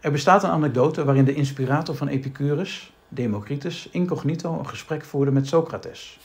[0.00, 5.46] Er bestaat een anekdote waarin de inspirator van Epicurus, Democritus incognito een gesprek voerde met
[5.46, 6.20] Socrates.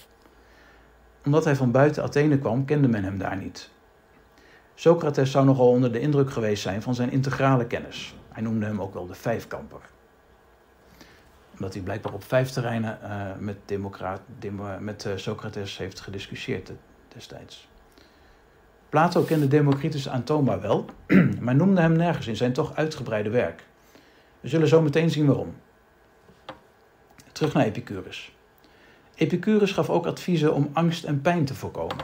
[1.26, 3.70] Omdat hij van buiten Athene kwam, kende men hem daar niet.
[4.76, 8.16] Socrates zou nogal onder de indruk geweest zijn van zijn integrale kennis.
[8.30, 9.80] Hij noemde hem ook wel de vijfkamper.
[11.54, 14.22] Omdat hij blijkbaar op vijf terreinen uh, met, Democraat,
[14.80, 16.72] met uh, Socrates heeft gediscussieerd
[17.14, 17.68] destijds.
[18.90, 20.86] Plato kende Democritus aantoonbaar wel,
[21.42, 23.66] maar noemde hem nergens in zijn toch uitgebreide werk.
[24.40, 25.56] We zullen zo meteen zien waarom.
[27.38, 28.36] Terug naar Epicurus.
[29.16, 31.98] Epicurus gaf ook adviezen om angst en pijn te voorkomen.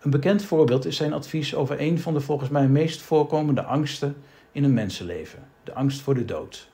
[0.00, 4.16] Een bekend voorbeeld is zijn advies over een van de volgens mij meest voorkomende angsten
[4.52, 6.70] in een mensenleven: de angst voor de dood.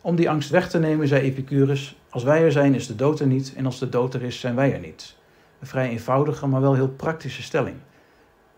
[0.00, 3.20] Om die angst weg te nemen, zei Epicurus: Als wij er zijn, is de dood
[3.20, 5.16] er niet, en als de dood er is, zijn wij er niet.
[5.60, 7.76] Een vrij eenvoudige, maar wel heel praktische stelling.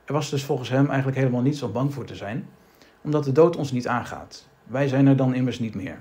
[0.04, 2.48] Er was dus volgens hem eigenlijk helemaal niets om bang voor te zijn,
[3.02, 4.48] omdat de dood ons niet aangaat.
[4.64, 5.98] Wij zijn er dan immers niet meer.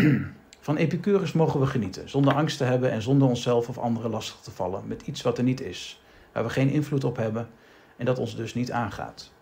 [0.60, 4.40] Van Epicurus mogen we genieten, zonder angst te hebben en zonder onszelf of anderen lastig
[4.40, 7.48] te vallen met iets wat er niet is, waar we geen invloed op hebben
[7.96, 9.32] en dat ons dus niet aangaat.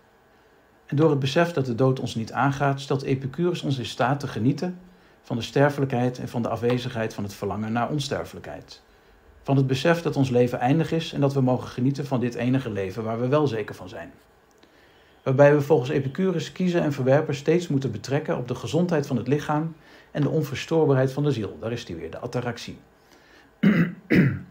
[0.86, 4.20] En door het besef dat de dood ons niet aangaat, stelt Epicurus ons in staat
[4.20, 4.78] te genieten
[5.22, 8.82] van de sterfelijkheid en van de afwezigheid van het verlangen naar onsterfelijkheid.
[9.42, 12.34] Van het besef dat ons leven eindig is en dat we mogen genieten van dit
[12.34, 14.12] enige leven waar we wel zeker van zijn.
[15.22, 19.28] Waarbij we volgens Epicurus kiezen en verwerpen steeds moeten betrekken op de gezondheid van het
[19.28, 19.74] lichaam
[20.18, 21.56] en de onverstoorbaarheid van de ziel.
[21.60, 22.78] Daar is die weer, de ataraxie.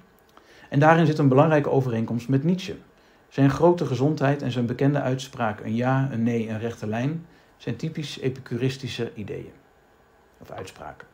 [0.70, 2.76] En daarin zit een belangrijke overeenkomst met Nietzsche.
[3.30, 7.26] Zijn grote gezondheid en zijn bekende uitspraak een ja, een nee, een rechte lijn
[7.58, 9.52] zijn typisch epicuristische ideeën
[10.38, 11.08] of uitspraken.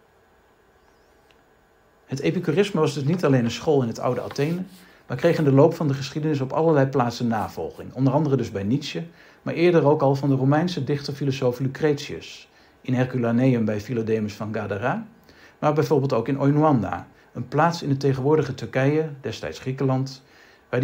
[2.06, 4.62] Het epicurisme was dus niet alleen een school in het oude Athene,
[5.08, 7.94] maar kreeg in de loop van de geschiedenis op allerlei plaatsen navolging.
[7.94, 9.04] Onder andere dus bij Nietzsche,
[9.42, 12.48] maar eerder ook al van de Romeinse dichter-filosoof Lucretius.
[12.86, 15.08] In Herculaneum bij Philodemus van Gadara,
[15.60, 20.24] maar bijvoorbeeld ook in Oinoanda, een plaats in het tegenwoordige Turkije, destijds Griekenland,
[20.70, 20.80] waar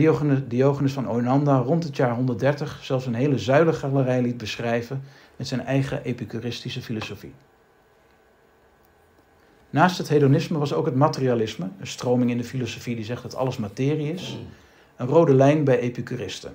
[0.47, 5.03] Diogenes van Oinanda rond het jaar 130 zelfs een hele zuilengalerij liet beschrijven
[5.35, 7.33] met zijn eigen epicuristische filosofie.
[9.69, 13.35] Naast het hedonisme was ook het materialisme, een stroming in de filosofie die zegt dat
[13.35, 14.37] alles materie is,
[14.95, 16.51] een rode lijn bij epicuristen.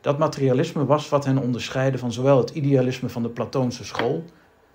[0.00, 4.24] Dat materialisme was wat hen onderscheidde van zowel het idealisme van de Platoonse school,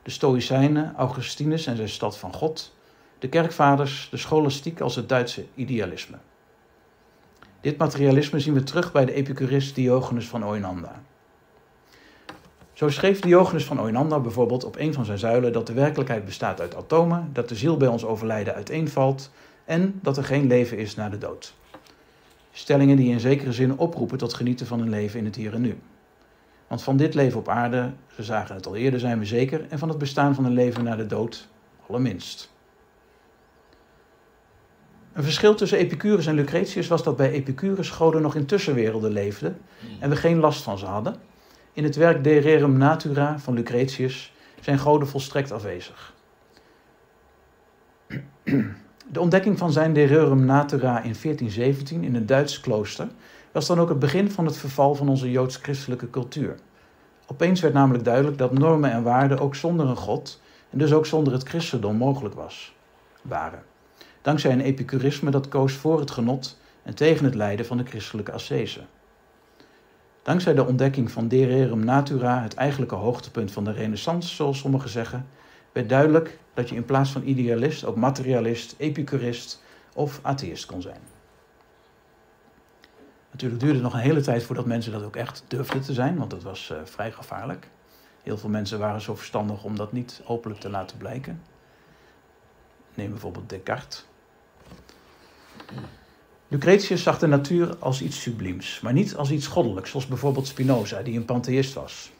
[0.03, 2.75] de Stoïcijnen, Augustinus en zijn stad van God,
[3.19, 6.17] de kerkvaders, de scholastiek als het Duitse idealisme.
[7.61, 11.01] Dit materialisme zien we terug bij de epicurist Diogenes van Oinanda.
[12.73, 16.61] Zo schreef Diogenes van Oinanda bijvoorbeeld op een van zijn zuilen dat de werkelijkheid bestaat
[16.61, 19.31] uit atomen, dat de ziel bij ons overlijden uiteenvalt
[19.65, 21.53] en dat er geen leven is na de dood.
[22.51, 25.61] Stellingen die in zekere zin oproepen tot genieten van een leven in het hier en
[25.61, 25.77] nu.
[26.73, 29.79] Want van dit leven op aarde, ze zagen het al eerder, zijn we zeker, en
[29.79, 31.47] van het bestaan van een leven na de dood
[31.87, 32.51] allerminst.
[35.13, 39.61] Een verschil tussen Epicurus en Lucretius was dat bij Epicurus goden nog in tussenwerelden leefden
[39.99, 41.15] en we geen last van ze hadden.
[41.73, 46.13] In het werk De Rerum Natura van Lucretius zijn goden volstrekt afwezig.
[49.11, 53.07] De ontdekking van zijn De Rerum Natura in 1417 in een Duits klooster
[53.53, 56.55] was dan ook het begin van het verval van onze joods-christelijke cultuur.
[57.27, 61.05] Opeens werd namelijk duidelijk dat normen en waarden ook zonder een god en dus ook
[61.05, 62.75] zonder het christendom mogelijk was,
[63.21, 63.63] waren
[64.23, 68.31] dankzij een epicurisme dat koos voor het genot en tegen het lijden van de christelijke
[68.31, 68.79] ascese.
[70.21, 74.89] Dankzij de ontdekking van De Rerum Natura, het eigenlijke hoogtepunt van de renaissance, zoals sommigen
[74.89, 75.27] zeggen,
[75.71, 79.61] werd duidelijk dat je in plaats van idealist ook materialist, epicurist
[79.93, 81.12] of atheïst kon zijn.
[83.33, 86.17] Natuurlijk duurde het nog een hele tijd voordat mensen dat ook echt durfden te zijn,
[86.17, 87.67] want dat was uh, vrij gevaarlijk.
[88.23, 91.41] Heel veel mensen waren zo verstandig om dat niet openlijk te laten blijken.
[92.93, 94.05] Neem bijvoorbeeld Descartes.
[96.47, 101.01] Lucretius zag de natuur als iets subliems, maar niet als iets goddelijks, zoals bijvoorbeeld Spinoza,
[101.01, 102.11] die een pantheïst was.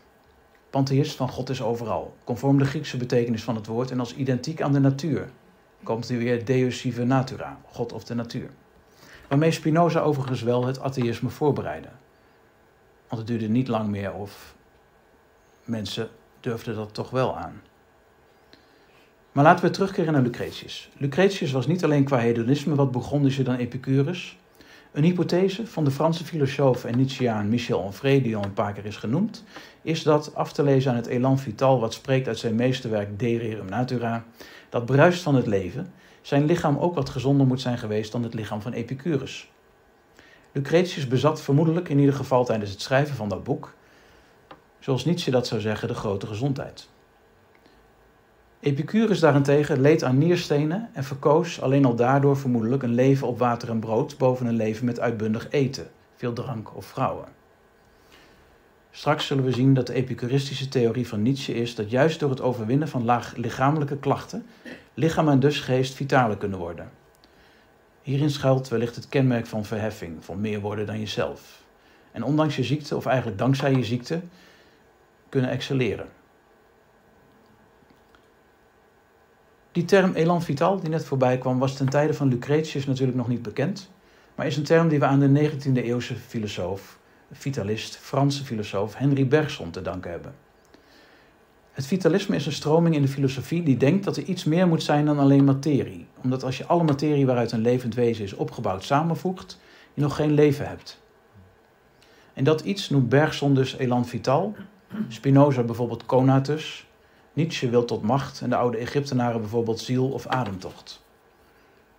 [0.70, 4.62] Pantheïst van God is overal, conform de Griekse betekenis van het woord en als identiek
[4.62, 5.30] aan de natuur.
[5.84, 8.50] Komt hij weer Deus sive natura, God of de natuur.
[9.28, 11.90] Waarmee Spinoza overigens wel het atheïsme voorbereidde.
[13.08, 14.56] Want het duurde niet lang meer of
[15.64, 16.10] mensen
[16.40, 17.62] durfden dat toch wel aan.
[19.32, 20.90] Maar laten we terugkeren naar Lucretius.
[20.98, 24.38] Lucretius was niet alleen qua hedonisme wat begonischer dan Epicurus.
[24.92, 28.86] Een hypothese van de Franse filosoof en Nietzscheaan Michel Onfray, die al een paar keer
[28.86, 29.44] is genoemd,
[29.82, 33.38] is dat, af te lezen aan het elan vital wat spreekt uit zijn meesterwerk De
[33.38, 34.24] Rerum Natura,
[34.70, 38.34] dat bruist van het leven, zijn lichaam ook wat gezonder moet zijn geweest dan het
[38.34, 39.52] lichaam van Epicurus.
[40.52, 43.74] Lucretius bezat vermoedelijk, in ieder geval tijdens het schrijven van dat boek,
[44.80, 46.88] zoals Nietzsche dat zou zeggen, de grote gezondheid.
[48.60, 53.70] Epicurus daarentegen leed aan nierstenen en verkoos alleen al daardoor vermoedelijk een leven op water
[53.70, 57.28] en brood boven een leven met uitbundig eten, veel drank of vrouwen.
[58.92, 62.42] Straks zullen we zien dat de epicuristische theorie van Nietzsche is dat juist door het
[62.42, 64.46] overwinnen van laag lichamelijke klachten,
[64.94, 66.92] lichaam en dus geest vitaler kunnen worden.
[68.02, 71.64] Hierin schuilt wellicht het kenmerk van verheffing, van meer worden dan jezelf.
[72.12, 74.22] En ondanks je ziekte, of eigenlijk dankzij je ziekte,
[75.30, 76.08] kunnen excelleren.
[79.72, 83.28] Die term elan vital die net voorbij kwam, was ten tijde van Lucretius natuurlijk nog
[83.28, 83.92] niet bekend,
[84.36, 87.00] maar is een term die we aan de 19e eeuwse filosoof,
[87.32, 90.34] vitalist, Franse filosoof Henri Bergson te danken hebben.
[91.74, 94.84] Het vitalisme is een stroming in de filosofie die denkt dat er iets meer moet
[94.84, 98.84] zijn dan alleen materie, omdat als je alle materie waaruit een levend wezen is opgebouwd
[98.84, 99.60] samenvoegt,
[99.94, 101.02] je nog geen leven hebt.
[102.34, 104.56] En dat iets noemt Bergson dus elan vital,
[105.08, 106.88] Spinoza bijvoorbeeld conatus,
[107.34, 111.04] Nietzsche wil tot macht en de oude Egyptenaren bijvoorbeeld ziel of ademtocht.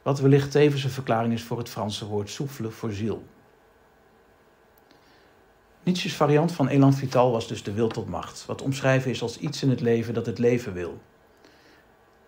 [0.02, 3.24] Wat wellicht tevens een verklaring is voor het Franse woord souffle voor ziel.
[5.84, 9.38] Nietzsche's variant van elan vital was dus de wil tot macht, wat omschrijven is als
[9.38, 10.98] iets in het leven dat het leven wil.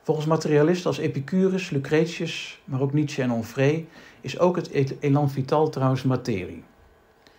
[0.02, 3.86] Volgens materialisten als Epicurus, Lucretius, maar ook Nietzsche en Onfray
[4.20, 6.64] is ook het elan vital trouwens materie.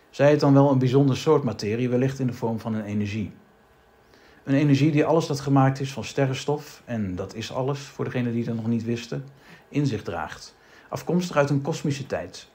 [0.10, 3.32] Zij het dan wel een bijzonder soort materie, wellicht in de vorm van een energie.
[4.44, 8.34] Een energie die alles dat gemaakt is van sterrenstof, en dat is alles voor degenen
[8.34, 9.26] die dat nog niet wisten,
[9.70, 10.56] in zich draagt.
[10.90, 12.48] Afkomstig uit een kosmische tijd.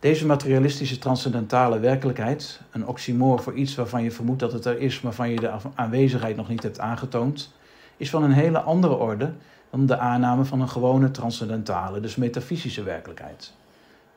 [0.00, 5.00] Deze materialistische transcendentale werkelijkheid, een oxymoor voor iets waarvan je vermoedt dat het er is,
[5.00, 7.52] maar van je de aanwezigheid nog niet hebt aangetoond,
[7.96, 9.32] is van een hele andere orde
[9.70, 13.52] dan de aanname van een gewone transcendentale, dus metafysische werkelijkheid.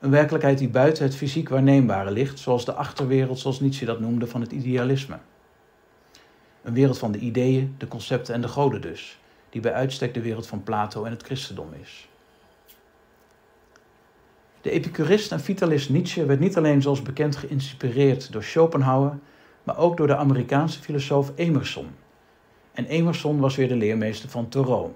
[0.00, 4.26] Een werkelijkheid die buiten het fysiek waarneembare ligt, zoals de achterwereld, zoals Nietzsche dat noemde,
[4.26, 5.18] van het idealisme.
[6.62, 9.18] Een wereld van de ideeën, de concepten en de goden dus,
[9.50, 12.08] die bij uitstek de wereld van Plato en het christendom is.
[14.64, 19.18] De epicurist en vitalist Nietzsche werd niet alleen zoals bekend geïnspireerd door Schopenhauer,
[19.62, 21.86] maar ook door de Amerikaanse filosoof Emerson.
[22.72, 24.90] En Emerson was weer de leermeester van Thoreau.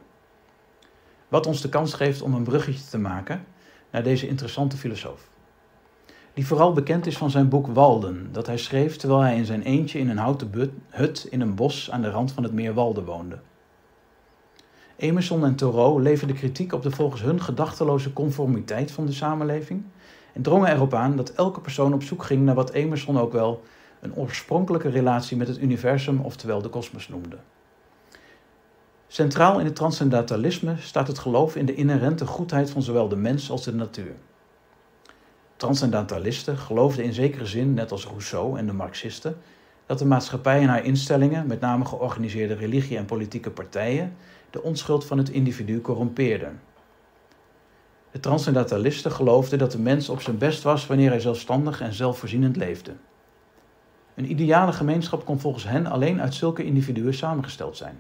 [1.29, 3.45] Wat ons de kans geeft om een bruggetje te maken
[3.91, 5.29] naar deze interessante filosoof.
[6.35, 9.63] Die vooral bekend is van zijn boek Walden, dat hij schreef terwijl hij in zijn
[9.63, 13.05] eentje in een houten hut in een bos aan de rand van het meer Walden
[13.05, 13.39] woonde.
[14.99, 19.83] Emerson en Thoreau leverden kritiek op de volgens hun gedachteloze conformiteit van de samenleving
[20.33, 23.63] en drongen erop aan dat elke persoon op zoek ging naar wat Emerson ook wel
[24.01, 27.37] een oorspronkelijke relatie met het universum, oftewel de kosmos, noemde.
[29.09, 33.51] Centraal in het transcendentalisme staat het geloof in de inherente goedheid van zowel de mens
[33.51, 34.15] als de natuur.
[35.57, 39.37] Transcendentalisten geloofden in zekere zin, net als Rousseau en de Marxisten,
[39.87, 44.17] dat de maatschappij en haar instellingen, met name georganiseerde religie en politieke partijen,
[44.51, 46.61] de onschuld van het individu corrompeerden.
[48.11, 52.57] De transcendentalisten geloofden dat de mens op zijn best was wanneer hij zelfstandig en zelfvoorzienend
[52.57, 52.93] leefde.
[54.15, 57.97] Een ideale gemeenschap kon volgens hen alleen uit zulke individuen samengesteld zijn.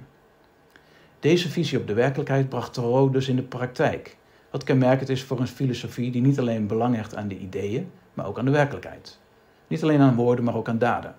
[1.20, 4.16] Deze visie op de werkelijkheid bracht Thoreau dus in de praktijk,
[4.50, 8.26] wat kenmerkend is voor een filosofie die niet alleen belang hecht aan de ideeën, maar
[8.26, 9.18] ook aan de werkelijkheid.
[9.66, 11.16] Niet alleen aan woorden, maar ook aan daden.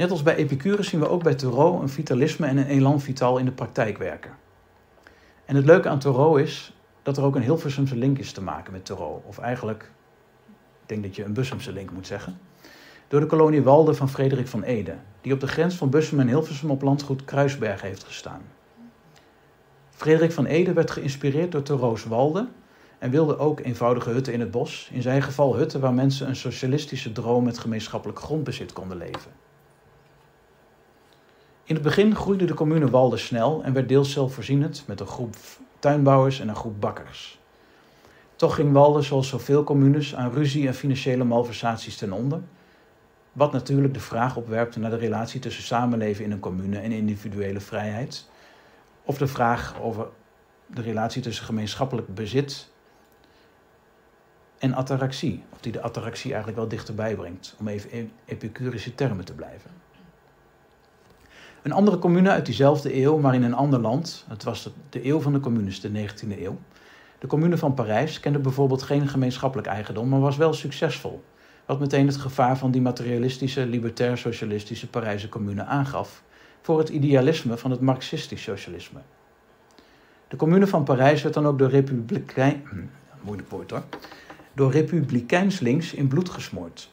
[0.00, 3.38] Net als bij Epicurus zien we ook bij Thoreau een vitalisme en een elan vitaal
[3.38, 4.30] in de praktijk werken.
[5.44, 8.72] En het leuke aan Thoreau is dat er ook een Hilversumse link is te maken
[8.72, 9.20] met Thoreau.
[9.26, 9.90] Of eigenlijk,
[10.82, 12.38] ik denk dat je een Bussumse link moet zeggen.
[13.08, 16.28] Door de kolonie Walde van Frederik van Ede, die op de grens van Bussum en
[16.28, 18.42] Hilversum op landgoed Kruisberg heeft gestaan.
[19.90, 22.48] Frederik van Ede werd geïnspireerd door Thoreau's Walde
[22.98, 26.36] en wilde ook eenvoudige hutten in het bos, in zijn geval hutten waar mensen een
[26.36, 29.48] socialistische droom met gemeenschappelijk grondbezit konden leven.
[31.70, 35.36] In het begin groeide de commune Walde snel en werd deels zelfvoorzienend met een groep
[35.78, 37.38] tuinbouwers en een groep bakkers.
[38.36, 42.40] Toch ging Walde, zoals zoveel communes, aan ruzie en financiële malversaties ten onder,
[43.32, 47.60] wat natuurlijk de vraag opwerpt naar de relatie tussen samenleven in een commune en individuele
[47.60, 48.28] vrijheid,
[49.04, 50.08] of de vraag over
[50.66, 52.70] de relatie tussen gemeenschappelijk bezit
[54.58, 59.24] en attractie, of die de attractie eigenlijk wel dichterbij brengt, om even in epicurische termen
[59.24, 59.70] te blijven.
[61.62, 65.20] Een andere commune uit diezelfde eeuw, maar in een ander land, het was de eeuw
[65.20, 66.58] van de communes, de 19e eeuw.
[67.18, 71.22] De commune van Parijs kende bijvoorbeeld geen gemeenschappelijk eigendom, maar was wel succesvol.
[71.66, 76.22] Wat meteen het gevaar van die materialistische, libertair-socialistische Parijse commune aangaf
[76.60, 79.00] voor het idealisme van het marxistisch socialisme.
[80.28, 82.62] De commune van Parijs werd dan ook door republikein,
[84.54, 86.89] door republikeins links in bloed gesmoord.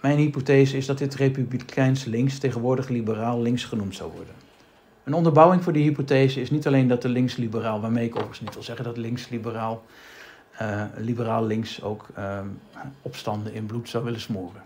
[0.00, 4.34] Mijn hypothese is dat dit republikeins links tegenwoordig liberaal links genoemd zou worden.
[5.04, 8.54] Een onderbouwing voor die hypothese is niet alleen dat de links-liberaal, waarmee ik overigens niet
[8.54, 9.84] wil zeggen dat links-liberaal,
[10.62, 12.40] uh, liberaal links ook uh,
[13.02, 14.62] opstanden in bloed zou willen smoren.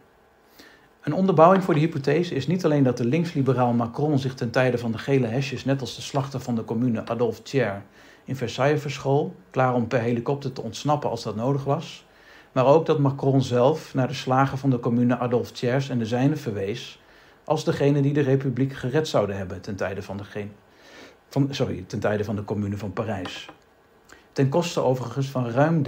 [1.02, 4.78] Een onderbouwing voor de hypothese is niet alleen dat de links-liberaal Macron zich ten tijde
[4.78, 7.82] van de gele hesjes, net als de slachter van de commune Adolphe Thiers,
[8.24, 12.04] in Versailles verschool, klaar om per helikopter te ontsnappen als dat nodig was,
[12.52, 16.06] maar ook dat Macron zelf naar de slagen van de commune Adolphe Thiers en de
[16.06, 17.00] zijnen verwees
[17.44, 20.46] als degene die de republiek gered zouden hebben ten tijde van de,
[21.28, 23.48] van, sorry, ten tijde van de commune van Parijs.
[24.32, 25.82] Ten koste overigens van ruim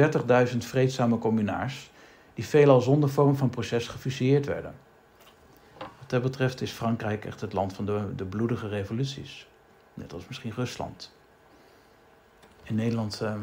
[0.51, 1.91] 30.000 vreedzame communaars,
[2.35, 4.75] die veelal zonder vorm van proces gefusilleerd werden.
[5.79, 9.47] Wat dat betreft is Frankrijk echt het land van de, de bloedige revoluties.
[9.95, 11.15] Net als misschien Rusland.
[12.63, 13.35] In Nederland uh,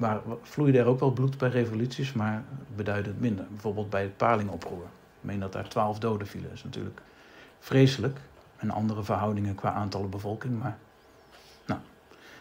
[0.00, 2.44] waar, vloeide er ook wel bloed bij revoluties, maar
[2.76, 3.44] beduidde het minder.
[3.50, 4.82] Bijvoorbeeld bij het Palingoproer.
[4.82, 6.48] Ik meen dat daar twaalf doden vielen.
[6.48, 7.00] Dat is natuurlijk
[7.58, 8.18] vreselijk.
[8.56, 10.78] En andere verhoudingen qua aantallen bevolking, maar...
[11.66, 11.80] Nou.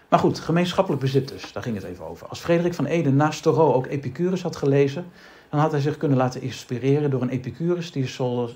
[0.07, 2.28] Maar goed, gemeenschappelijk bezit dus, daar ging het even over.
[2.28, 5.05] Als Frederik van Eden naast Thoreau ook Epicurus had gelezen,
[5.49, 8.07] dan had hij zich kunnen laten inspireren door een Epicurus die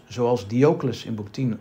[0.08, 1.60] zoals Diocles in boek 10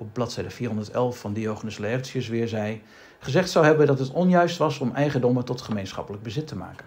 [0.00, 2.82] op bladzijde 411 van Diogenes Laertius weer zei,
[3.18, 6.86] gezegd zou hebben dat het onjuist was om eigendommen tot gemeenschappelijk bezit te maken.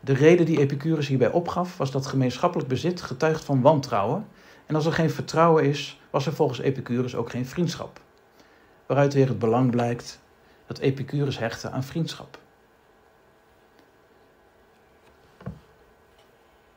[0.00, 4.26] De reden die Epicurus hierbij opgaf was dat gemeenschappelijk bezit getuigt van wantrouwen
[4.66, 8.00] en als er geen vertrouwen is, was er volgens Epicurus ook geen vriendschap.
[8.86, 10.20] Waaruit weer het belang blijkt
[10.66, 12.38] dat Epicurus hechtte aan vriendschap.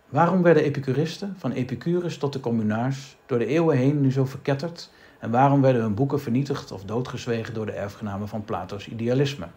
[0.09, 4.89] Waarom werden epicuristen, van Epicurus tot de communaars, door de eeuwen heen nu zo verketterd?
[5.19, 9.47] En waarom werden hun boeken vernietigd of doodgezwegen door de erfgenamen van Plato's idealisme?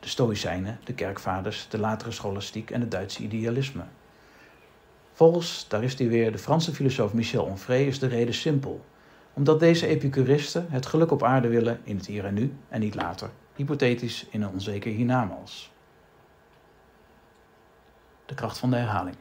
[0.00, 3.82] De Stoïcijnen, de kerkvaders, de latere scholastiek en het Duitse idealisme.
[5.12, 8.84] Volgens, daar is hij weer, de Franse filosoof Michel Onfray is de reden simpel.
[9.32, 12.94] Omdat deze epicuristen het geluk op aarde willen in het hier en nu en niet
[12.94, 15.71] later, hypothetisch in een onzeker hiernamaals.
[18.32, 19.16] De kracht van de herhaling.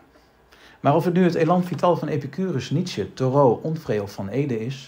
[0.80, 4.66] Maar of het nu het elan vital van Epicurus, Nietzsche, Thoreau, Onfray of Van Ede
[4.66, 4.86] is,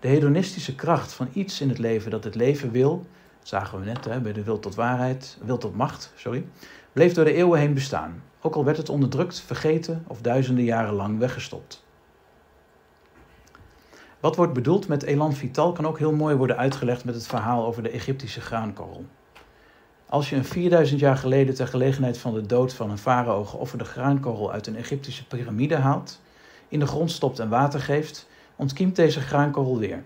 [0.00, 3.06] de hedonistische kracht van iets in het leven dat het leven wil,
[3.42, 6.46] zagen we net hè, bij de wil tot waarheid, wil tot macht, sorry,
[6.92, 10.94] bleef door de eeuwen heen bestaan, ook al werd het onderdrukt, vergeten of duizenden jaren
[10.94, 11.84] lang weggestopt.
[14.20, 17.66] Wat wordt bedoeld met elan vital kan ook heel mooi worden uitgelegd met het verhaal
[17.66, 19.04] over de Egyptische graankorrel.
[20.08, 23.84] Als je een 4000 jaar geleden ter gelegenheid van de dood van een farao geofferde
[23.84, 26.20] graankorrel uit een Egyptische piramide haalt,
[26.68, 30.02] in de grond stopt en water geeft, ontkiemt deze graankorrel weer.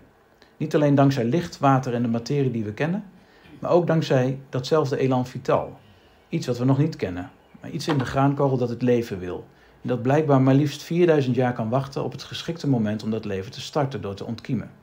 [0.57, 3.03] Niet alleen dankzij licht, water en de materie die we kennen,
[3.59, 5.77] maar ook dankzij datzelfde elan vital.
[6.29, 9.45] Iets wat we nog niet kennen, maar iets in de graankorrel dat het leven wil.
[9.81, 13.25] En dat blijkbaar maar liefst 4000 jaar kan wachten op het geschikte moment om dat
[13.25, 14.80] leven te starten door te ontkiemen.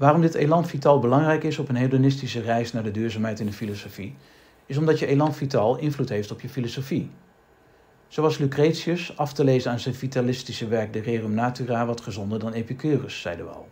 [0.00, 3.52] Waarom dit elan vital belangrijk is op een hedonistische reis naar de duurzaamheid in de
[3.52, 4.16] filosofie,
[4.66, 7.10] is omdat je elan vital invloed heeft op je filosofie.
[8.08, 12.52] Zoals Lucretius af te lezen aan zijn vitalistische werk De Rerum Natura wat gezonder dan
[12.52, 13.68] Epicurus, zeiden we al.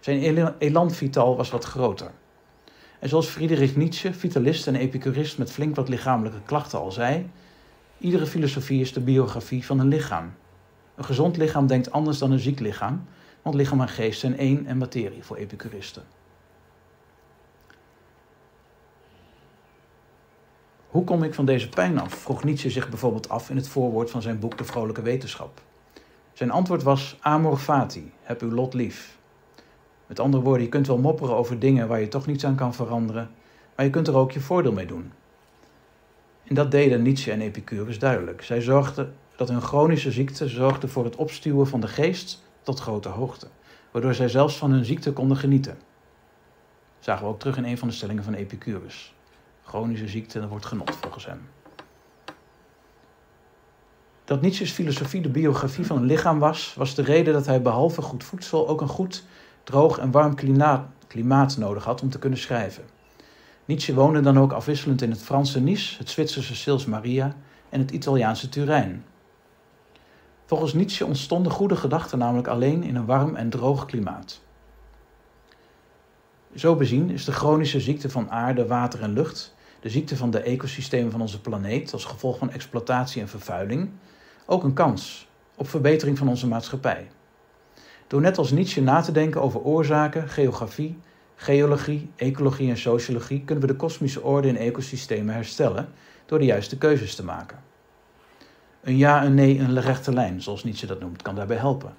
[0.00, 2.10] Zijn elan vital was wat groter.
[2.98, 7.30] En zoals Friedrich Nietzsche, vitalist en epicurist met flink wat lichamelijke klachten al zei,
[7.98, 10.32] iedere filosofie is de biografie van een lichaam.
[10.94, 13.06] Een gezond lichaam denkt anders dan een ziek lichaam,
[13.48, 16.02] want lichaam en geest zijn één en materie voor epicuristen.
[20.88, 22.12] Hoe kom ik van deze pijn af?
[22.14, 25.60] vroeg Nietzsche zich bijvoorbeeld af in het voorwoord van zijn boek De Vrolijke Wetenschap.
[26.32, 29.18] Zijn antwoord was amor fati, heb uw lot lief.
[30.06, 32.74] Met andere woorden, je kunt wel mopperen over dingen waar je toch niets aan kan
[32.74, 33.30] veranderen,
[33.76, 35.12] maar je kunt er ook je voordeel mee doen.
[36.44, 38.42] En dat deden Nietzsche en Epicurus duidelijk.
[38.42, 43.08] Zij zorgden dat hun chronische ziekte zorgde voor het opstuwen van de geest tot grote
[43.08, 43.46] hoogte,
[43.90, 45.78] waardoor zij zelfs van hun ziekte konden genieten.
[46.98, 49.14] Zagen we ook terug in een van de stellingen van Epicurus.
[49.64, 51.48] Chronische ziekte, wordt genot volgens hem.
[54.24, 58.02] Dat Nietzsche's filosofie de biografie van een lichaam was, was de reden dat hij behalve
[58.02, 59.24] goed voedsel ook een goed,
[59.64, 62.84] droog en warm klimaat, klimaat nodig had om te kunnen schrijven.
[63.64, 67.36] Nietzsche woonde dan ook afwisselend in het Franse Nice, het Zwitserse Sils Maria
[67.68, 69.04] en het Italiaanse Turijn.
[70.48, 74.40] Volgens Nietzsche ontstonden goede gedachten namelijk alleen in een warm en droog klimaat.
[76.54, 80.40] Zo bezien is de chronische ziekte van aarde, water en lucht, de ziekte van de
[80.40, 83.90] ecosystemen van onze planeet als gevolg van exploitatie en vervuiling,
[84.46, 87.10] ook een kans op verbetering van onze maatschappij.
[88.06, 90.98] Door net als Nietzsche na te denken over oorzaken, geografie,
[91.36, 95.88] geologie, ecologie en sociologie kunnen we de kosmische orde in ecosystemen herstellen
[96.26, 97.67] door de juiste keuzes te maken.
[98.80, 101.94] Een ja, een nee, een rechte lijn, zoals Nietzsche dat noemt, kan daarbij helpen.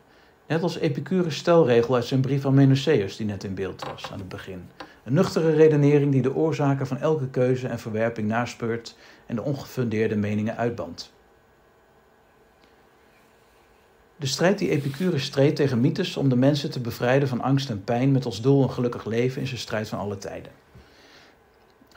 [0.48, 4.20] Net als Epicurus stelregel uit zijn brief aan Menocéus, die net in beeld was aan
[4.20, 4.62] het begin.
[5.04, 10.16] Een nuchtere redenering die de oorzaken van elke keuze en verwerping naspeurt en de ongefundeerde
[10.16, 11.12] meningen uitbandt.
[14.16, 17.84] De strijd die Epicurus streed tegen mythes om de mensen te bevrijden van angst en
[17.84, 20.52] pijn met als doel een gelukkig leven is een strijd van alle tijden.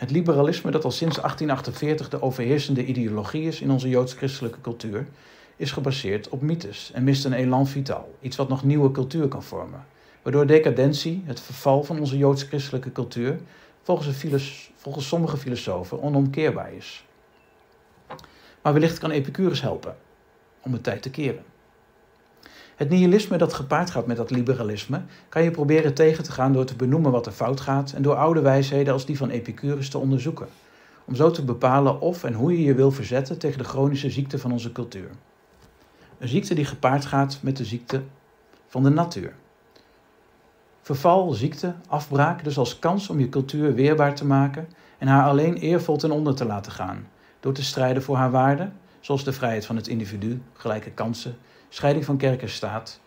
[0.03, 5.07] Het liberalisme, dat al sinds 1848 de overheersende ideologie is in onze joods-christelijke cultuur,
[5.57, 9.43] is gebaseerd op mythes en mist een elan vital, iets wat nog nieuwe cultuur kan
[9.43, 9.87] vormen.
[10.23, 13.41] Waardoor decadentie, het verval van onze joods-christelijke cultuur,
[13.83, 17.05] volgens, volgens sommige filosofen onomkeerbaar is.
[18.63, 19.97] Maar wellicht kan Epicurus helpen
[20.63, 21.45] om het tijd te keren.
[22.77, 26.65] Het nihilisme dat gepaard gaat met dat liberalisme, kan je proberen tegen te gaan door
[26.65, 29.99] te benoemen wat er fout gaat en door oude wijsheden als die van Epicurus te
[29.99, 30.49] onderzoeken.
[31.05, 34.39] Om zo te bepalen of en hoe je je wil verzetten tegen de chronische ziekte
[34.39, 35.11] van onze cultuur.
[36.19, 38.03] Een ziekte die gepaard gaat met de ziekte
[38.69, 39.35] van de natuur.
[40.83, 44.69] Verval, ziekte, afbraak dus als kans om je cultuur weerbaar te maken
[44.99, 47.07] en haar alleen eervol ten onder te laten gaan,
[47.41, 51.37] door te strijden voor haar waarden, zoals de vrijheid van het individu, gelijke kansen,
[51.75, 53.01] scheiding van kerk en staat,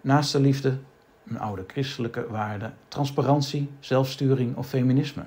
[0.00, 0.78] naaste liefde,
[1.26, 5.26] een oude christelijke waarde, transparantie, zelfsturing of feminisme.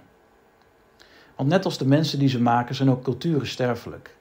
[1.36, 4.16] Want net als de mensen die ze maken, zijn ook culturen sterfelijk.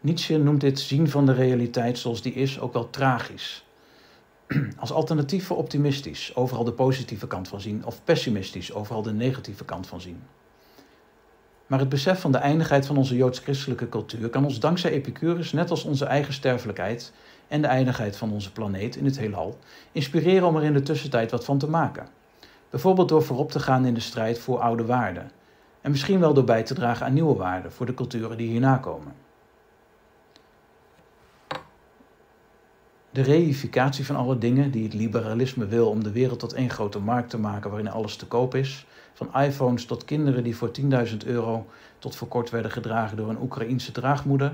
[0.00, 3.64] Nietzsche noemt dit zien van de realiteit zoals die is ook wel tragisch.
[4.78, 9.64] Als alternatief voor optimistisch, overal de positieve kant van zien, of pessimistisch, overal de negatieve
[9.64, 10.22] kant van zien.
[11.66, 15.70] Maar het besef van de eindigheid van onze joods-christelijke cultuur kan ons dankzij Epicurus, net
[15.70, 17.12] als onze eigen sterfelijkheid
[17.52, 19.58] en de eindigheid van onze planeet in het heelal,
[19.92, 22.06] inspireren om er in de tussentijd wat van te maken.
[22.70, 25.30] Bijvoorbeeld door voorop te gaan in de strijd voor oude waarden.
[25.80, 28.76] En misschien wel door bij te dragen aan nieuwe waarden voor de culturen die hierna
[28.76, 29.12] komen.
[33.10, 36.98] De reificatie van alle dingen die het liberalisme wil om de wereld tot één grote
[36.98, 41.16] markt te maken waarin alles te koop is, van iPhones tot kinderen die voor 10.000
[41.26, 41.66] euro
[41.98, 44.52] tot voor kort werden gedragen door een Oekraïense draagmoeder,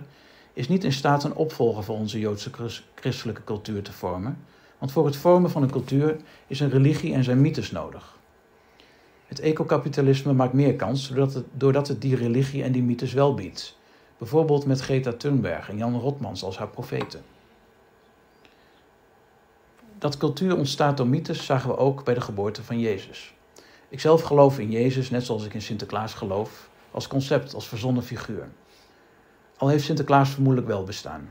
[0.59, 2.51] is niet in staat een opvolger voor onze Joodse
[2.95, 4.39] christelijke cultuur te vormen,
[4.79, 8.17] want voor het vormen van een cultuur is een religie en zijn mythes nodig.
[9.27, 13.35] Het ecokapitalisme maakt meer kans doordat het, doordat het die religie en die mythes wel
[13.35, 13.77] biedt,
[14.19, 17.23] bijvoorbeeld met Greta Thunberg en Jan Rotmans als haar profeten.
[19.99, 23.35] Dat cultuur ontstaat door mythes zagen we ook bij de geboorte van Jezus.
[23.89, 28.03] Ik zelf geloof in Jezus, net zoals ik in Sinterklaas geloof, als concept, als verzonnen
[28.03, 28.49] figuur.
[29.59, 31.31] Al heeft Sinterklaas vermoedelijk wel bestaan.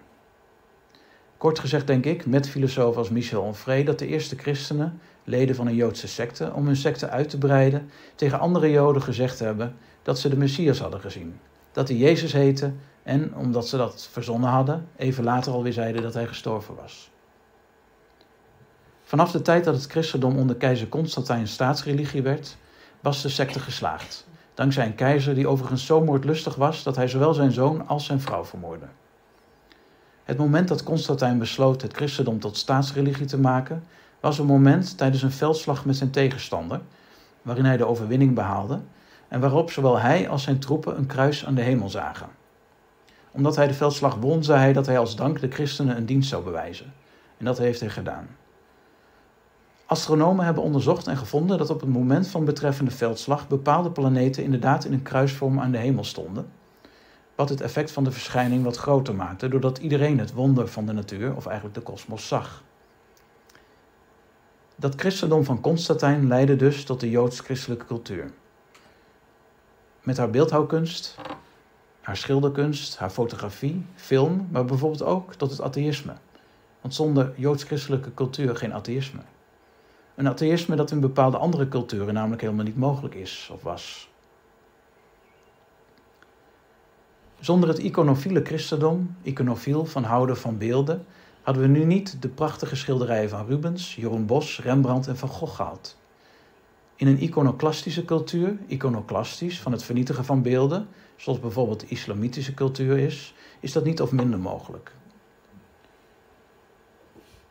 [1.37, 5.67] Kort gezegd denk ik, met filosofen als Michel Onfray, dat de eerste christenen, leden van
[5.67, 10.19] een Joodse secte, om hun secte uit te breiden, tegen andere Joden gezegd hebben dat
[10.19, 11.39] ze de Messias hadden gezien.
[11.71, 12.71] Dat hij Jezus heette
[13.03, 17.11] en, omdat ze dat verzonnen hadden, even later alweer zeiden dat hij gestorven was.
[19.03, 22.57] Vanaf de tijd dat het christendom onder keizer Constantijn staatsreligie werd,
[22.99, 24.27] was de secte geslaagd.
[24.57, 28.21] Dankzij een keizer die overigens zo moordlustig was dat hij zowel zijn zoon als zijn
[28.21, 28.85] vrouw vermoordde.
[30.23, 33.83] Het moment dat Constantijn besloot het christendom tot staatsreligie te maken,
[34.19, 36.81] was een moment tijdens een veldslag met zijn tegenstander,
[37.41, 38.79] waarin hij de overwinning behaalde
[39.27, 42.27] en waarop zowel hij als zijn troepen een kruis aan de hemel zagen.
[43.31, 46.29] Omdat hij de veldslag won, zei hij dat hij als dank de christenen een dienst
[46.29, 46.93] zou bewijzen.
[47.37, 48.27] En dat heeft hij gedaan.
[49.87, 54.85] Astronomen hebben onderzocht en gevonden dat op het moment van betreffende veldslag bepaalde planeten inderdaad
[54.85, 56.51] in een kruisvorm aan de hemel stonden.
[57.35, 60.93] Wat het effect van de verschijning wat groter maakte, doordat iedereen het wonder van de
[60.93, 62.63] natuur, of eigenlijk de kosmos, zag.
[64.75, 68.31] Dat christendom van Constantijn leidde dus tot de joods-christelijke cultuur.
[70.03, 71.17] Met haar beeldhouwkunst,
[72.01, 76.13] haar schilderkunst, haar fotografie, film, maar bijvoorbeeld ook tot het atheïsme.
[76.81, 79.21] Want zonder joods-christelijke cultuur geen atheïsme.
[80.17, 84.09] Een atheïsme dat in bepaalde andere culturen namelijk helemaal niet mogelijk is of was.
[87.39, 91.05] Zonder het iconofiele christendom, iconofiel van houden van beelden,
[91.41, 95.55] hadden we nu niet de prachtige schilderijen van Rubens, Jeroen Bos, Rembrandt en Van Gogh
[95.55, 95.97] gehad.
[96.95, 102.97] In een iconoclastische cultuur, iconoclastisch van het vernietigen van beelden, zoals bijvoorbeeld de islamitische cultuur
[102.97, 104.91] is, is dat niet of minder mogelijk.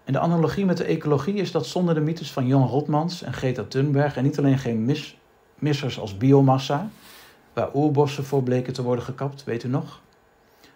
[0.07, 3.33] En de analogie met de ecologie is dat zonder de mythes van Jan Rotmans en
[3.33, 5.19] Greta Thunberg er niet alleen geen mis,
[5.55, 6.91] missers als biomassa,
[7.53, 10.01] waar oerbossen voor bleken te worden gekapt, weet u nog?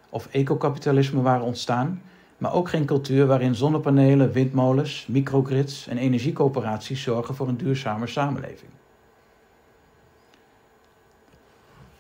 [0.09, 2.03] Of ecokapitalisme waren ontstaan,
[2.39, 8.71] maar ook geen cultuur waarin zonnepanelen, windmolens, microgrids en energiecoöperaties zorgen voor een duurzame samenleving.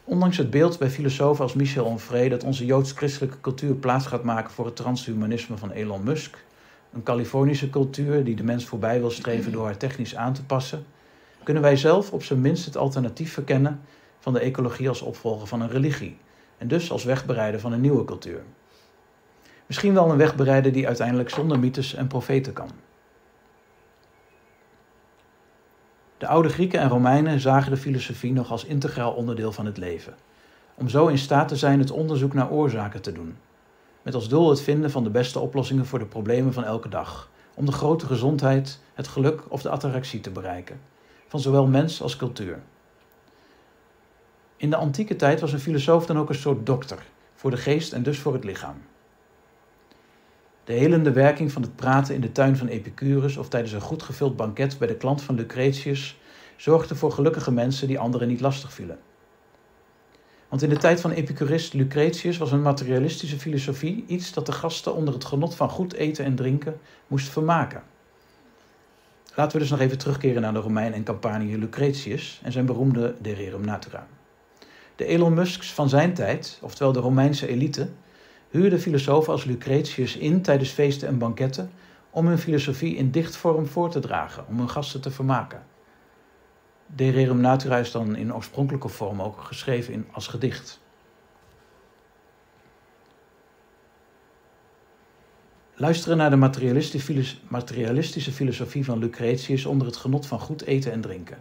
[0.04, 4.50] Ondanks het beeld bij filosofen als Michel Onfray dat onze joods-christelijke cultuur plaats gaat maken
[4.50, 6.48] voor het transhumanisme van Elon Musk,
[6.92, 10.86] een Californische cultuur die de mens voorbij wil streven door haar technisch aan te passen,
[11.42, 13.80] kunnen wij zelf op zijn minst het alternatief verkennen
[14.18, 16.16] van de ecologie als opvolger van een religie
[16.58, 18.42] en dus als wegbereider van een nieuwe cultuur.
[19.66, 22.70] Misschien wel een wegbereider die uiteindelijk zonder mythes en profeten kan.
[26.18, 30.14] De oude Grieken en Romeinen zagen de filosofie nog als integraal onderdeel van het leven,
[30.74, 33.36] om zo in staat te zijn het onderzoek naar oorzaken te doen
[34.02, 37.30] met als doel het vinden van de beste oplossingen voor de problemen van elke dag,
[37.54, 40.80] om de grote gezondheid, het geluk of de attractie te bereiken,
[41.28, 42.58] van zowel mens als cultuur.
[44.56, 47.02] In de antieke tijd was een filosoof dan ook een soort dokter,
[47.34, 48.82] voor de geest en dus voor het lichaam.
[50.64, 54.02] De helende werking van het praten in de tuin van Epicurus of tijdens een goed
[54.02, 56.18] gevuld banket bij de klant van Lucretius
[56.56, 58.98] zorgde voor gelukkige mensen die anderen niet lastig vielen.
[60.50, 64.94] Want in de tijd van Epicurist Lucretius was een materialistische filosofie iets dat de gasten
[64.94, 67.82] onder het genot van goed eten en drinken moest vermaken.
[69.34, 73.14] Laten we dus nog even terugkeren naar de Romein en Campaniër Lucretius en zijn beroemde
[73.20, 74.06] De Rerum Natura.
[74.96, 77.88] De Elon Musks van zijn tijd, oftewel de Romeinse elite,
[78.50, 81.70] huurden filosofen als Lucretius in tijdens feesten en banketten
[82.10, 85.62] om hun filosofie in dichtvorm voor te dragen, om hun gasten te vermaken.
[86.94, 90.80] De Rerum Natura is dan in oorspronkelijke vorm ook geschreven in, als gedicht.
[95.74, 96.36] Luisteren naar de
[97.48, 101.38] materialistische filosofie van Lucretius onder het genot van goed eten en drinken.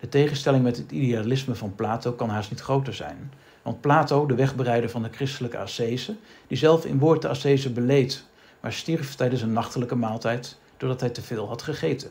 [0.00, 3.32] De tegenstelling met het idealisme van Plato kan haast niet groter zijn.
[3.62, 8.24] Want Plato, de wegbereider van de christelijke ascese, die zelf in woord de ascese beleed,
[8.60, 12.10] maar stierf tijdens een nachtelijke maaltijd doordat hij te veel had gegeten.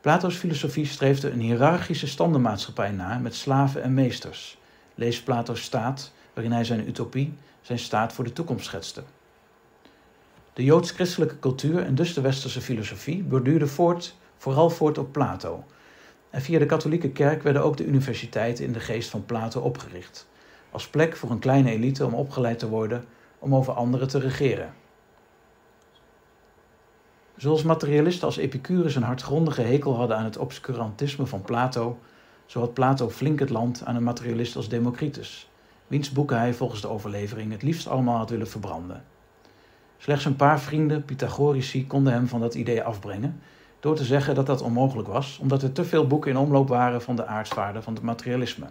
[0.00, 4.58] Plato's filosofie streefde een hiërarchische standenmaatschappij na met slaven en meesters.
[4.94, 9.02] Lees Plato's staat, waarin hij zijn utopie, zijn staat voor de toekomst schetste.
[10.52, 15.64] De joods-christelijke cultuur en dus de westerse filosofie borduurde voort, vooral voort op Plato.
[16.30, 20.28] En via de katholieke kerk werden ook de universiteiten in de geest van Plato opgericht,
[20.70, 23.04] als plek voor een kleine elite om opgeleid te worden
[23.38, 24.74] om over anderen te regeren.
[27.40, 31.98] Zoals materialisten als Epicurus een hardgrondige hekel hadden aan het obscurantisme van Plato,
[32.46, 35.50] zo had Plato flink het land aan een materialist als Democritus,
[35.86, 39.04] wiens boeken hij volgens de overlevering het liefst allemaal had willen verbranden.
[39.98, 43.40] Slechts een paar vrienden, Pythagorici, konden hem van dat idee afbrengen,
[43.80, 47.02] door te zeggen dat dat onmogelijk was, omdat er te veel boeken in omloop waren
[47.02, 48.66] van de aardsvaarden van het materialisme.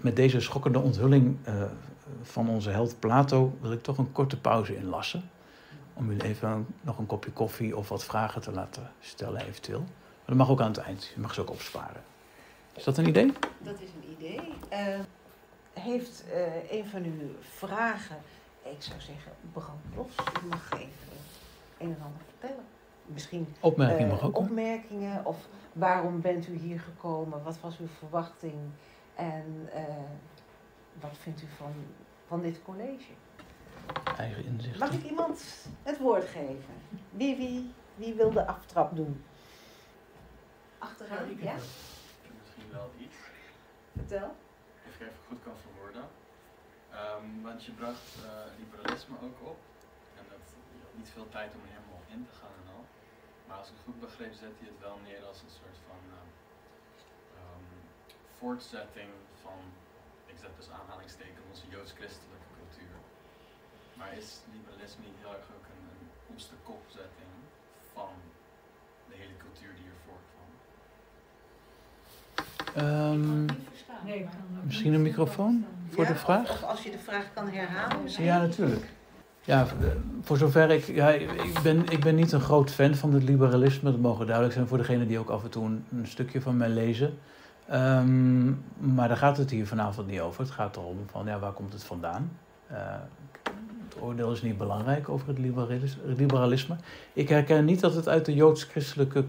[0.00, 1.54] Met deze schokkende onthulling uh,
[2.22, 5.30] van onze held Plato wil ik toch een korte pauze inlassen
[5.94, 9.80] om u even nog een kopje koffie of wat vragen te laten stellen eventueel.
[9.80, 11.04] Maar dat mag ook aan het eind.
[11.14, 12.02] Je mag ze ook opsparen.
[12.74, 13.32] Is dat een idee?
[13.58, 14.40] Dat is een idee.
[14.72, 15.00] Uh,
[15.72, 18.16] heeft uh, een van uw vragen,
[18.62, 20.26] ik zou zeggen, brand los.
[20.44, 21.16] U mag even
[21.78, 22.64] een en ander vertellen.
[23.06, 24.36] Misschien Opmerkingen uh, mag ook.
[24.36, 27.42] Opmerkingen of waarom bent u hier gekomen?
[27.42, 28.58] Wat was uw verwachting?
[29.14, 29.68] En
[31.00, 31.72] wat vindt u van,
[32.26, 33.04] van dit college?
[34.16, 34.78] Eigen inzicht.
[34.78, 36.74] Mag ik iemand het woord geven?
[37.10, 39.24] Wie, wie, wie wil de aftrap doen?
[40.78, 41.44] Achteraan, ja?
[41.44, 41.54] ja?
[42.40, 43.16] Misschien wel iets.
[43.96, 44.36] Vertel.
[44.86, 46.04] Als ik even goed kan verwoorden.
[47.00, 48.24] Um, want je bracht uh,
[48.58, 49.58] liberalisme ook op.
[50.18, 52.84] En dat, je had niet veel tijd om er helemaal in te gaan en al.
[53.46, 56.00] Maar als ik het goed begreep, zet hij het wel neer als een soort van
[56.16, 56.20] uh,
[57.40, 57.66] um,
[58.38, 59.10] voortzetting
[59.42, 59.60] van,
[60.32, 62.51] ik zet dus aanhalingstekens, onze joods-christelijke.
[63.98, 65.82] Maar is liberalisme niet heel erg ook een,
[66.28, 67.32] een de kopzetting
[67.94, 68.12] van
[69.08, 70.50] de hele cultuur die er voorkwam?
[73.12, 73.46] Um,
[74.04, 74.28] nee,
[74.64, 76.50] misschien een microfoon voor ja, de vraag?
[76.50, 78.02] Of, of, als je de vraag kan herhalen.
[78.02, 78.24] Misschien?
[78.24, 78.90] Ja, natuurlijk.
[79.44, 79.66] Ja,
[80.22, 80.84] voor zover ik.
[80.84, 83.90] Ja, ik, ben, ik ben niet een groot fan van het liberalisme.
[83.90, 86.56] Dat mogen duidelijk zijn voor degenen die ook af en toe een, een stukje van
[86.56, 87.18] mij lezen.
[87.72, 90.42] Um, maar daar gaat het hier vanavond niet over.
[90.42, 92.38] Het gaat erom van ja, waar komt het vandaan?
[92.70, 92.94] Uh,
[93.94, 95.38] het oordeel is niet belangrijk over het
[96.16, 96.76] liberalisme.
[97.12, 99.24] Ik herken niet dat het uit de joods-christelijke.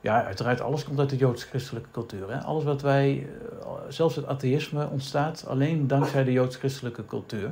[0.00, 2.32] Ja, uiteraard, alles komt uit de joods-christelijke cultuur.
[2.32, 2.38] Hè?
[2.38, 3.26] Alles wat wij,
[3.60, 7.50] eh, zelfs het atheïsme, ontstaat alleen dankzij de joods-christelijke cultuur.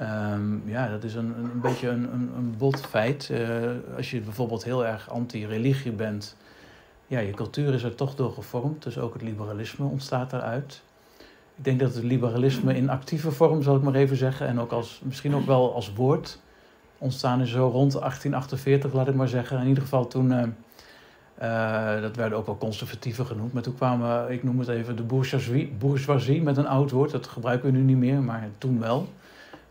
[0.00, 3.28] Um, ja, dat is een, een beetje een, een, bot feit.
[3.32, 6.36] Uh, als je bijvoorbeeld heel erg anti-religie bent,
[7.06, 8.82] ja, je cultuur is er toch door gevormd.
[8.82, 10.82] Dus ook het liberalisme ontstaat daaruit.
[11.58, 14.72] Ik denk dat het liberalisme in actieve vorm, zal ik maar even zeggen, en ook
[14.72, 16.40] als, misschien ook wel als woord,
[16.98, 19.60] ontstaan is zo rond 1848, laat ik maar zeggen.
[19.60, 20.42] In ieder geval toen, uh,
[21.42, 25.02] uh, dat werden ook wel conservatieven genoemd, maar toen kwamen, ik noem het even, de
[25.02, 29.08] bourgeoisie, bourgeoisie met een oud woord, dat gebruiken we nu niet meer, maar toen wel.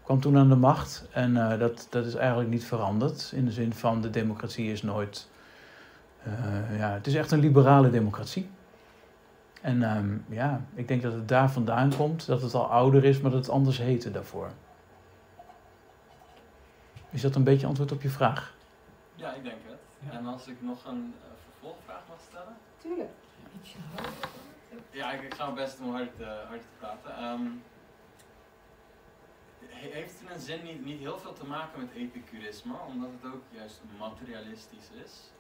[0.03, 3.31] Kwam toen aan de macht en uh, dat, dat is eigenlijk niet veranderd.
[3.35, 5.29] In de zin van de democratie is nooit.
[6.77, 8.49] ja, het is echt een liberale democratie.
[9.61, 13.21] En um, ja, ik denk dat het daar vandaan komt, dat het al ouder is,
[13.21, 14.49] maar dat het anders heette daarvoor.
[17.09, 18.55] Is dat een beetje antwoord op je vraag?
[19.15, 19.79] Ja, ik denk het.
[19.99, 20.17] Ja.
[20.17, 22.55] En als ik nog een uh, vervolgvraag mag stellen?
[22.77, 23.09] Tuurlijk.
[24.91, 27.23] Ja, ik, ik ga mijn best om hard, uh, hard te praten.
[27.23, 27.63] Um,
[29.59, 33.31] heeft het in een zin niet, niet heel veel te maken met epicurisme, omdat het
[33.33, 35.31] ook juist materialistisch is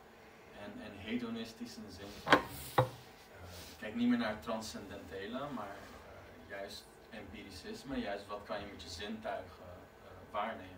[0.63, 2.85] en, en hedonistisch in de zin van
[3.79, 8.81] kijk niet meer naar het transcendentele, maar uh, juist empiricisme, juist wat kan je met
[8.83, 9.67] je zintuigen
[10.03, 10.75] uh, waarnemen.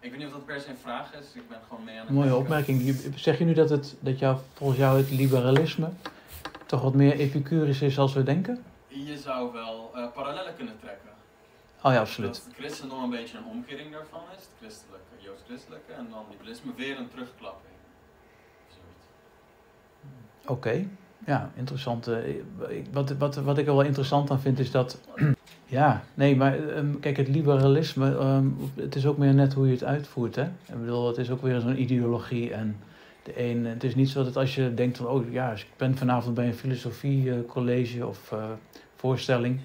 [0.00, 2.06] Ik weet niet of dat per se een vraag is, ik ben gewoon mee aan
[2.06, 2.96] het Mooie opmerking.
[3.14, 5.90] Zeg je nu dat, het, dat jou, volgens jou het liberalisme
[6.66, 8.64] toch wat meer epicurisch is als we denken?
[8.86, 11.10] Je zou wel uh, parallellen kunnen trekken.
[11.82, 12.34] Oh ja, absoluut.
[12.34, 16.74] Dat het christendom een beetje een omkering daarvan is, het christelijke, joods-christelijke, en dan liberalisme
[16.74, 17.74] weer een terugklapping.
[20.42, 20.52] Oké.
[20.52, 20.88] Okay.
[21.26, 22.10] Ja, interessant.
[22.92, 25.00] Wat, wat, wat ik er wel interessant aan vind is dat.
[25.64, 29.72] ja, nee, maar um, kijk, het liberalisme, um, het is ook meer net hoe je
[29.72, 30.36] het uitvoert.
[30.36, 30.42] Hè?
[30.42, 32.52] Ik bedoel, het is ook weer zo'n ideologie.
[32.52, 32.76] En
[33.22, 35.96] de een, het is niet zo dat als je denkt van, oh ja, ik ben
[35.96, 38.44] vanavond bij een filosofiecollege uh, of uh,
[38.96, 39.60] voorstelling.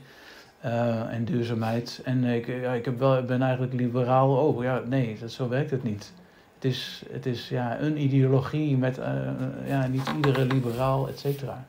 [1.09, 2.01] En duurzaamheid.
[2.03, 4.35] En ik, ja, ik heb wel, ben eigenlijk liberaal.
[4.35, 6.13] Oh ja, nee, dat, zo werkt het niet.
[6.59, 9.31] Het is, het is ja, een ideologie met eh,
[9.65, 11.65] ja, niet iedere liberaal, et cetera.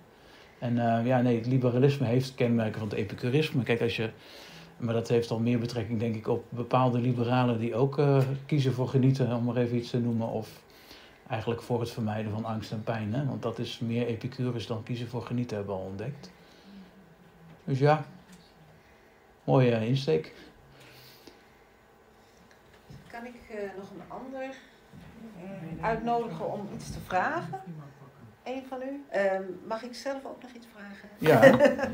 [0.59, 3.63] En eh, ja, nee, het liberalisme heeft kenmerken van het epicurisme.
[3.63, 4.11] Kijk, als je,
[4.77, 8.73] maar dat heeft al meer betrekking, denk ik, op bepaalde liberalen die ook eh, kiezen
[8.73, 10.29] voor genieten, om maar even iets te noemen.
[10.29, 10.63] Of
[11.29, 13.15] eigenlijk voor het vermijden van angst en pijn.
[13.15, 13.27] Hè?
[13.27, 16.31] Want dat is meer epicurus dan kiezen voor genieten, hebben we al ontdekt.
[17.65, 18.05] Dus ja,
[19.45, 20.35] mooie insteek.
[23.07, 23.35] Kan ik
[23.77, 24.55] nog een ander
[25.81, 27.61] uitnodigen om iets te vragen?
[28.43, 29.05] Eén van u?
[29.09, 31.09] Ehm, mag ik zelf ook nog iets vragen?
[31.19, 31.41] Ja,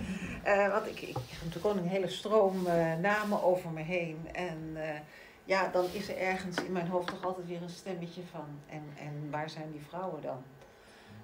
[0.46, 4.28] Eh, want ik, ik heb natuurlijk een hele stroom eh, namen over me heen.
[4.32, 5.00] En eh,
[5.44, 8.44] ja, dan is er ergens in mijn hoofd toch altijd weer een stemmetje van.
[8.68, 10.42] En, en waar zijn die vrouwen dan?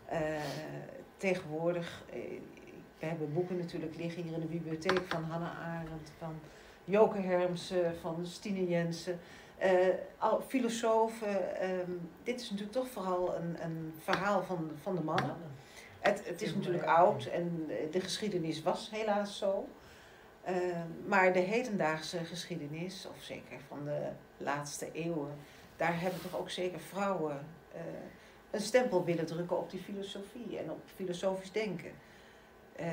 [0.07, 0.21] Eh,
[1.17, 2.03] tegenwoordig,
[2.99, 6.41] we hebben boeken natuurlijk liggen hier in de bibliotheek van Hannah Arendt, van
[6.85, 9.21] Joke Hermsen, van Stine Jensen.
[10.19, 11.91] Al filosofen, ehm,
[12.23, 15.37] dit is natuurlijk toch vooral een, een verhaal van, van de mannen.
[16.01, 19.69] Het, het is natuurlijk oud en de geschiedenis was helaas zo.
[20.43, 20.55] Eh,
[21.07, 25.37] maar de hedendaagse geschiedenis, of zeker van de laatste eeuwen,
[25.77, 27.81] daar hebben toch ook zeker vrouwen eh,
[28.51, 31.93] een stempel willen drukken op die filosofie en op filosofisch denken.
[32.77, 32.89] Eh,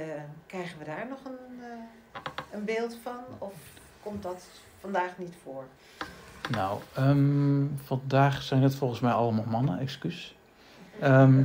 [0.45, 1.61] krijgen we daar nog een,
[2.51, 3.53] een beeld van of
[4.03, 4.45] komt dat
[4.80, 5.67] vandaag niet voor?
[6.52, 10.36] Nou, ehm, vandaag zijn het volgens mij allemaal mannen, excuus.
[11.00, 11.43] Ehm,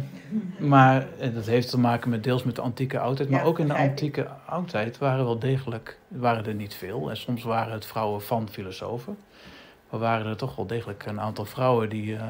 [0.59, 3.31] maar dat heeft te maken met deels met de antieke oudheid.
[3.31, 7.11] Maar Ja, ook in de antieke oudheid waren wel degelijk, waren er niet veel.
[7.11, 9.17] En soms waren het vrouwen van filosofen.
[9.91, 12.23] Maar waren er toch wel degelijk een aantal vrouwen die eh,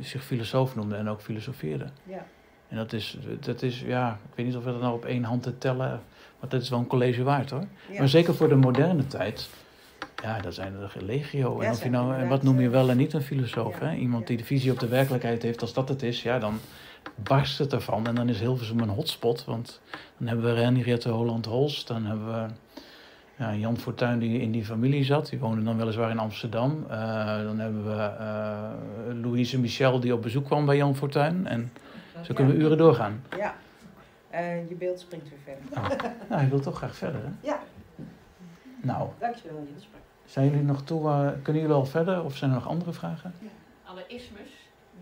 [0.00, 1.90] zich filosoof noemden en ook filosofeerden.
[2.02, 2.26] Ja.
[2.68, 5.24] En dat is, dat is, ja, ik weet niet of we dat nou op één
[5.24, 6.00] hand te tellen,
[6.40, 7.64] maar dat is wel een college waard hoor.
[7.90, 7.98] Ja.
[7.98, 9.50] Maar zeker voor de moderne tijd,
[10.22, 11.60] ja, daar zijn er legio.
[11.60, 13.78] En of je nou, en inderdaad, wat noem je eh, wel en niet een filosoof,
[13.78, 13.94] hè?
[13.94, 16.58] Iemand die de visie op de werkelijkheid heeft als dat het is, ja, dan
[17.14, 18.06] barst het ervan.
[18.06, 19.80] En dan is Hilversum een hotspot, want
[20.16, 22.46] dan hebben we Henriette Holland-Holst, dan hebben we
[23.36, 26.84] ja, Jan Fortuyn die in die familie zat, die woonde dan weliswaar in Amsterdam.
[26.90, 28.70] Eh, dan hebben we eh,
[29.22, 31.46] Louise Michel die op bezoek kwam bij Jan Fortuyn.
[31.46, 31.72] En
[32.22, 33.22] zo kunnen we uren doorgaan.
[33.36, 33.54] Ja,
[34.30, 36.12] Eh, je beeld springt weer verder.
[36.28, 37.48] Nou, ik wil toch graag verder, hè?
[37.48, 37.58] Ja.
[38.82, 39.88] Nou, Dankjewel, Niels.
[40.30, 43.34] Zijn jullie nog toe, kunnen jullie al verder of zijn er nog andere vragen?
[43.84, 44.50] alle ismes,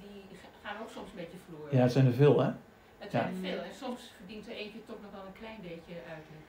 [0.01, 1.77] die ga- gaan ook soms een beetje verloren.
[1.77, 2.51] Ja, het zijn er veel, hè?
[2.99, 3.29] Het zijn ja.
[3.31, 6.43] er veel en soms verdient er eentje toch nog wel een klein beetje uitleg.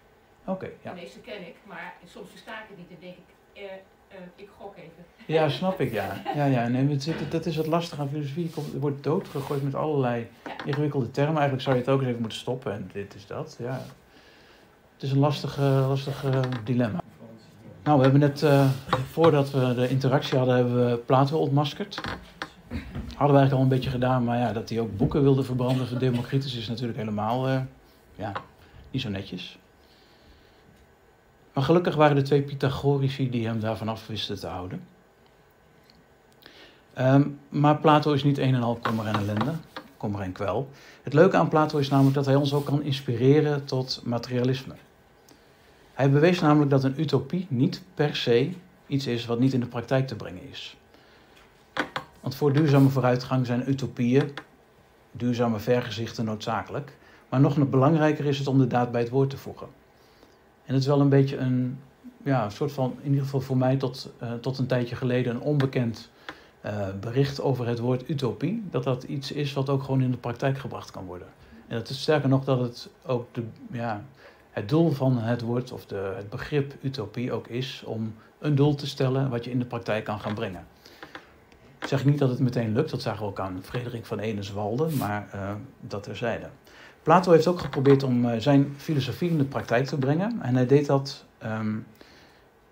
[0.45, 0.93] Oké, ja.
[0.93, 3.63] De meeste ken ik, maar soms versta ik het niet en denk ik, eh,
[4.07, 5.03] eh, ik gok even.
[5.25, 6.21] Ja, snap ik, ja.
[6.35, 8.43] Ja, ja, nee, het zit, dat is het lastige aan filosofie.
[8.43, 10.27] Je komt- wordt doodgegooid met allerlei
[10.65, 11.33] ingewikkelde termen.
[11.35, 13.81] Eigenlijk zou je het ook eens even moeten stoppen en dit is dat, ja.
[14.93, 15.57] Het is een lastig,
[15.93, 16.25] lastig
[16.63, 16.99] dilemma.
[17.89, 18.69] Nou, we hebben net, eh,
[19.11, 21.95] voordat we de interactie hadden, hebben we Plato ontmaskerd.
[23.15, 25.87] Hadden we eigenlijk al een beetje gedaan, maar ja, dat hij ook boeken wilde verbranden
[25.87, 27.61] voor Democritus is natuurlijk helemaal, eh,
[28.15, 28.31] ja,
[28.91, 29.59] niet zo netjes.
[31.53, 34.81] Maar gelukkig waren er twee Pythagorici die hem daarvan af wisten te houden.
[36.93, 39.53] Ehm, maar Plato is niet een en al kommer en ellende,
[40.19, 40.69] en kwel.
[41.03, 44.73] Het leuke aan Plato is namelijk dat hij ons ook kan inspireren tot materialisme.
[45.99, 48.51] Hij bewees namelijk dat een utopie niet per se
[48.87, 50.77] iets is wat niet in de praktijk te brengen is.
[52.19, 54.33] Want voor duurzame vooruitgang zijn utopieën,
[55.11, 56.97] duurzame vergezichten noodzakelijk.
[57.29, 59.67] Maar nog belangrijker is het om de daad bij het woord te voegen.
[60.65, 61.79] En het is wel een beetje een,
[62.23, 65.35] ja, een soort van, in ieder geval voor mij tot, eh, tot een tijdje geleden,
[65.35, 66.09] een onbekend
[66.61, 68.63] eh, bericht over het woord utopie.
[68.71, 71.27] Dat dat iets is wat ook gewoon in de praktijk gebracht kan worden.
[71.67, 74.03] En dat is sterker nog dat het ook de, ja,
[74.49, 78.75] het doel van het woord of de, het begrip utopie ook is om een doel
[78.75, 80.65] te stellen wat je in de praktijk kan gaan brengen.
[81.79, 84.89] Ik zeg niet dat het meteen lukt, dat zagen we ook aan Frederik van Eneswalde,
[84.89, 86.49] maar eh, dat terzijde.
[87.03, 90.41] Plato heeft ook geprobeerd om eh, zijn filosofie in de praktijk te brengen.
[90.41, 91.77] En hij deed dat ehm,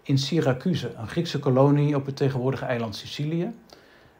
[0.01, 3.53] in Syracuse, een Griekse kolonie op het tegenwoordige eiland Sicilië.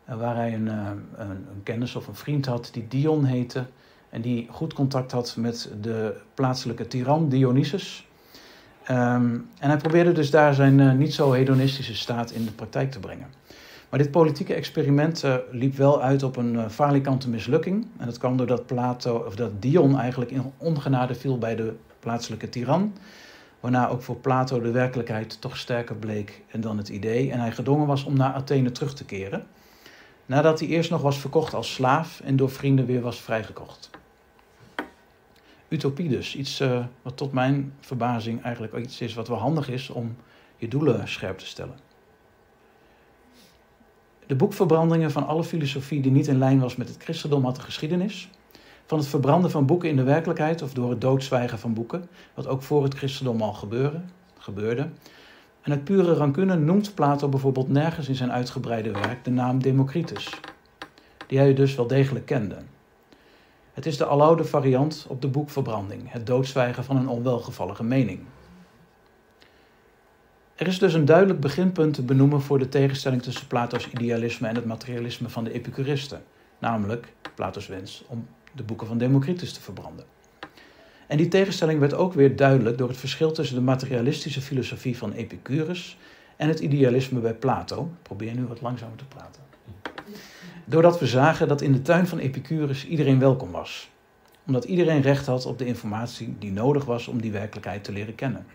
[0.06, 3.66] eh, waar hij een, een, een kennis of een vriend had die Dion heette.
[4.10, 8.08] En die goed contact had met de plaatselijke tiran Dionysus.
[8.84, 12.92] Ehm, en hij probeerde dus daar zijn eh, niet zo hedonistische staat in de praktijk
[12.92, 13.28] te brengen.
[13.90, 17.88] Maar dit politieke experiment eh, liep wel uit op een uh, falikante mislukking.
[17.98, 22.50] En dat kwam doordat Plato, of dat Dion eigenlijk in ongenade viel bij de plaatselijke
[22.50, 22.94] tiran.
[23.60, 27.32] Waarna ook voor Plato de werkelijkheid toch sterker bleek dan het idee.
[27.32, 29.46] En hij gedwongen was om naar Athene terug te keren.
[30.28, 33.90] Nadat hij eerst nog was verkocht als slaaf en door vrienden weer was vrijgekocht.
[35.68, 39.90] Utopie dus, iets uh, wat tot mijn verbazing eigenlijk iets is wat wel handig is
[39.90, 40.16] om
[40.58, 41.76] je doelen scherp te stellen.
[44.26, 47.62] De boekverbrandingen van alle filosofie die niet in lijn was met het christendom had de
[47.62, 48.30] geschiedenis.
[48.86, 52.48] Van het verbranden van boeken in de werkelijkheid of door het doodzwijgen van boeken, wat
[52.48, 53.54] ook voor het christendom al
[54.40, 54.90] gebeurde.
[55.68, 60.30] En het pure rancune noemt Plato bijvoorbeeld nergens in zijn uitgebreide werk de naam Democritus,
[61.28, 62.58] die hij dus wel degelijk kende.
[63.74, 68.20] Het is de aloude variant op de boekverbranding, het doodzwijgen van een onwelgevallige mening.
[70.56, 74.56] Er is dus een duidelijk beginpunt te benoemen voor de tegenstelling tussen Plato's idealisme en
[74.56, 76.24] het materialisme van de Epicuristen,
[76.60, 80.06] namelijk Plato's wens om de boeken van Democritus te verbranden.
[81.08, 85.12] En die tegenstelling werd ook weer duidelijk door het verschil tussen de materialistische filosofie van
[85.12, 85.98] Epicurus
[86.36, 87.84] en het idealisme bij Plato.
[87.84, 89.42] Ik probeer nu wat langzamer te praten.
[90.66, 93.90] Doordat we zagen dat in de tuin van Epicurus iedereen welkom was.
[94.46, 98.16] Omdat iedereen recht had op de informatie die nodig was om die werkelijkheid te leren
[98.16, 98.46] kennen.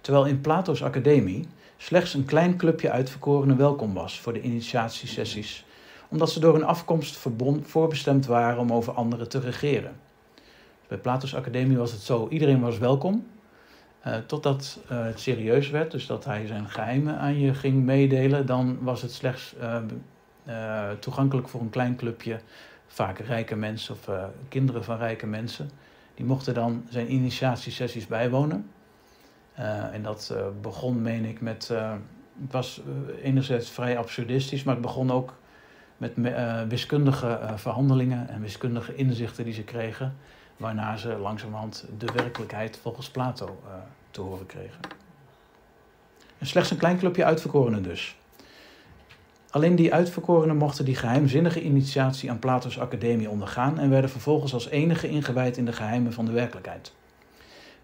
[0.00, 5.64] Terwijl in Plato's academie slechts een klein clubje uitverkorenen welkom was voor de initiatiesessies,
[6.08, 7.18] omdat ze door hun afkomst
[7.62, 10.07] voorbestemd waren om over anderen te regeren.
[10.88, 13.26] Bij Plato's academie was het zo, iedereen was welkom,
[14.06, 18.46] uh, totdat uh, het serieus werd, dus dat hij zijn geheimen aan je ging meedelen,
[18.46, 19.54] dan was het slechts
[20.46, 22.40] uh, toegankelijk voor een klein clubje,
[22.86, 24.10] vaak rijke mensen of
[24.48, 25.70] kinderen van rijke mensen.
[26.14, 28.70] Die mochten dan zijn initiatiesessies bijwonen.
[29.92, 31.68] En dat begon, meen ik, met.
[32.42, 32.80] Het was
[33.22, 35.34] enerzijds vrij absurdistisch, maar het begon ook
[35.96, 36.12] met
[36.68, 40.16] wiskundige verhandelingen en wiskundige inzichten die ze kregen,
[40.58, 43.60] waarna ze langzamerhand de werkelijkheid volgens Plato
[44.10, 44.80] te horen kregen.
[46.38, 48.16] En slechts een klein clubje uitverkorenen dus.
[49.50, 54.68] Alleen die uitverkorenen mochten die geheimzinnige initiatie aan Plato's academie ondergaan en werden vervolgens als
[54.68, 56.92] enige ingewijd in de geheimen van de werkelijkheid.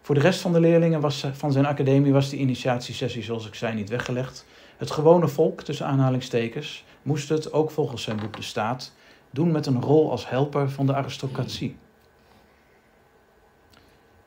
[0.01, 3.55] Voor de rest van de leerlingen was, van zijn academie was die initiatiesessie, zoals ik
[3.55, 4.47] zei, niet weggelegd.
[4.77, 8.93] Het gewone volk, tussen aanhalingstekens, moest het, ook volgens zijn boek De Staat,
[9.31, 11.77] doen met een rol als helper van de aristocratie.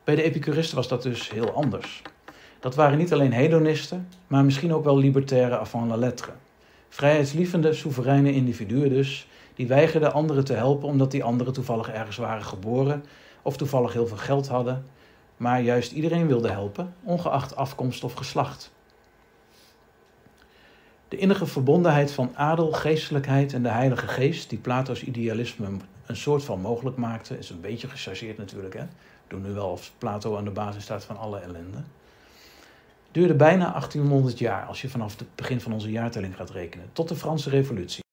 [0.08, 2.02] Bij de Epicuristen was dat dus heel anders.
[2.60, 6.32] Dat waren niet alleen hedonisten, maar misschien ook wel libertaire avant la lettre.
[6.88, 12.44] Vrijheidslievende, soevereine individuen dus, die weigerden anderen te helpen omdat die anderen toevallig ergens waren
[12.44, 13.04] geboren
[13.42, 14.84] of toevallig heel veel geld hadden
[15.36, 18.72] maar juist iedereen wilde helpen, ongeacht afkomst of geslacht.
[21.08, 25.66] De innige verbondenheid van adel, geestelijkheid en de Heilige Geest, die Plato's idealisme
[26.06, 28.74] een soort van mogelijk maakte, is een beetje gechargeerd natuurlijk.
[28.74, 28.84] Hè?
[29.28, 31.82] Doen nu wel of Plato aan de basis staat van alle ellende.
[33.10, 37.08] Duurde bijna 1800 jaar als je vanaf het begin van onze jaartelling gaat rekenen, tot
[37.08, 38.06] de Franse Revolutie.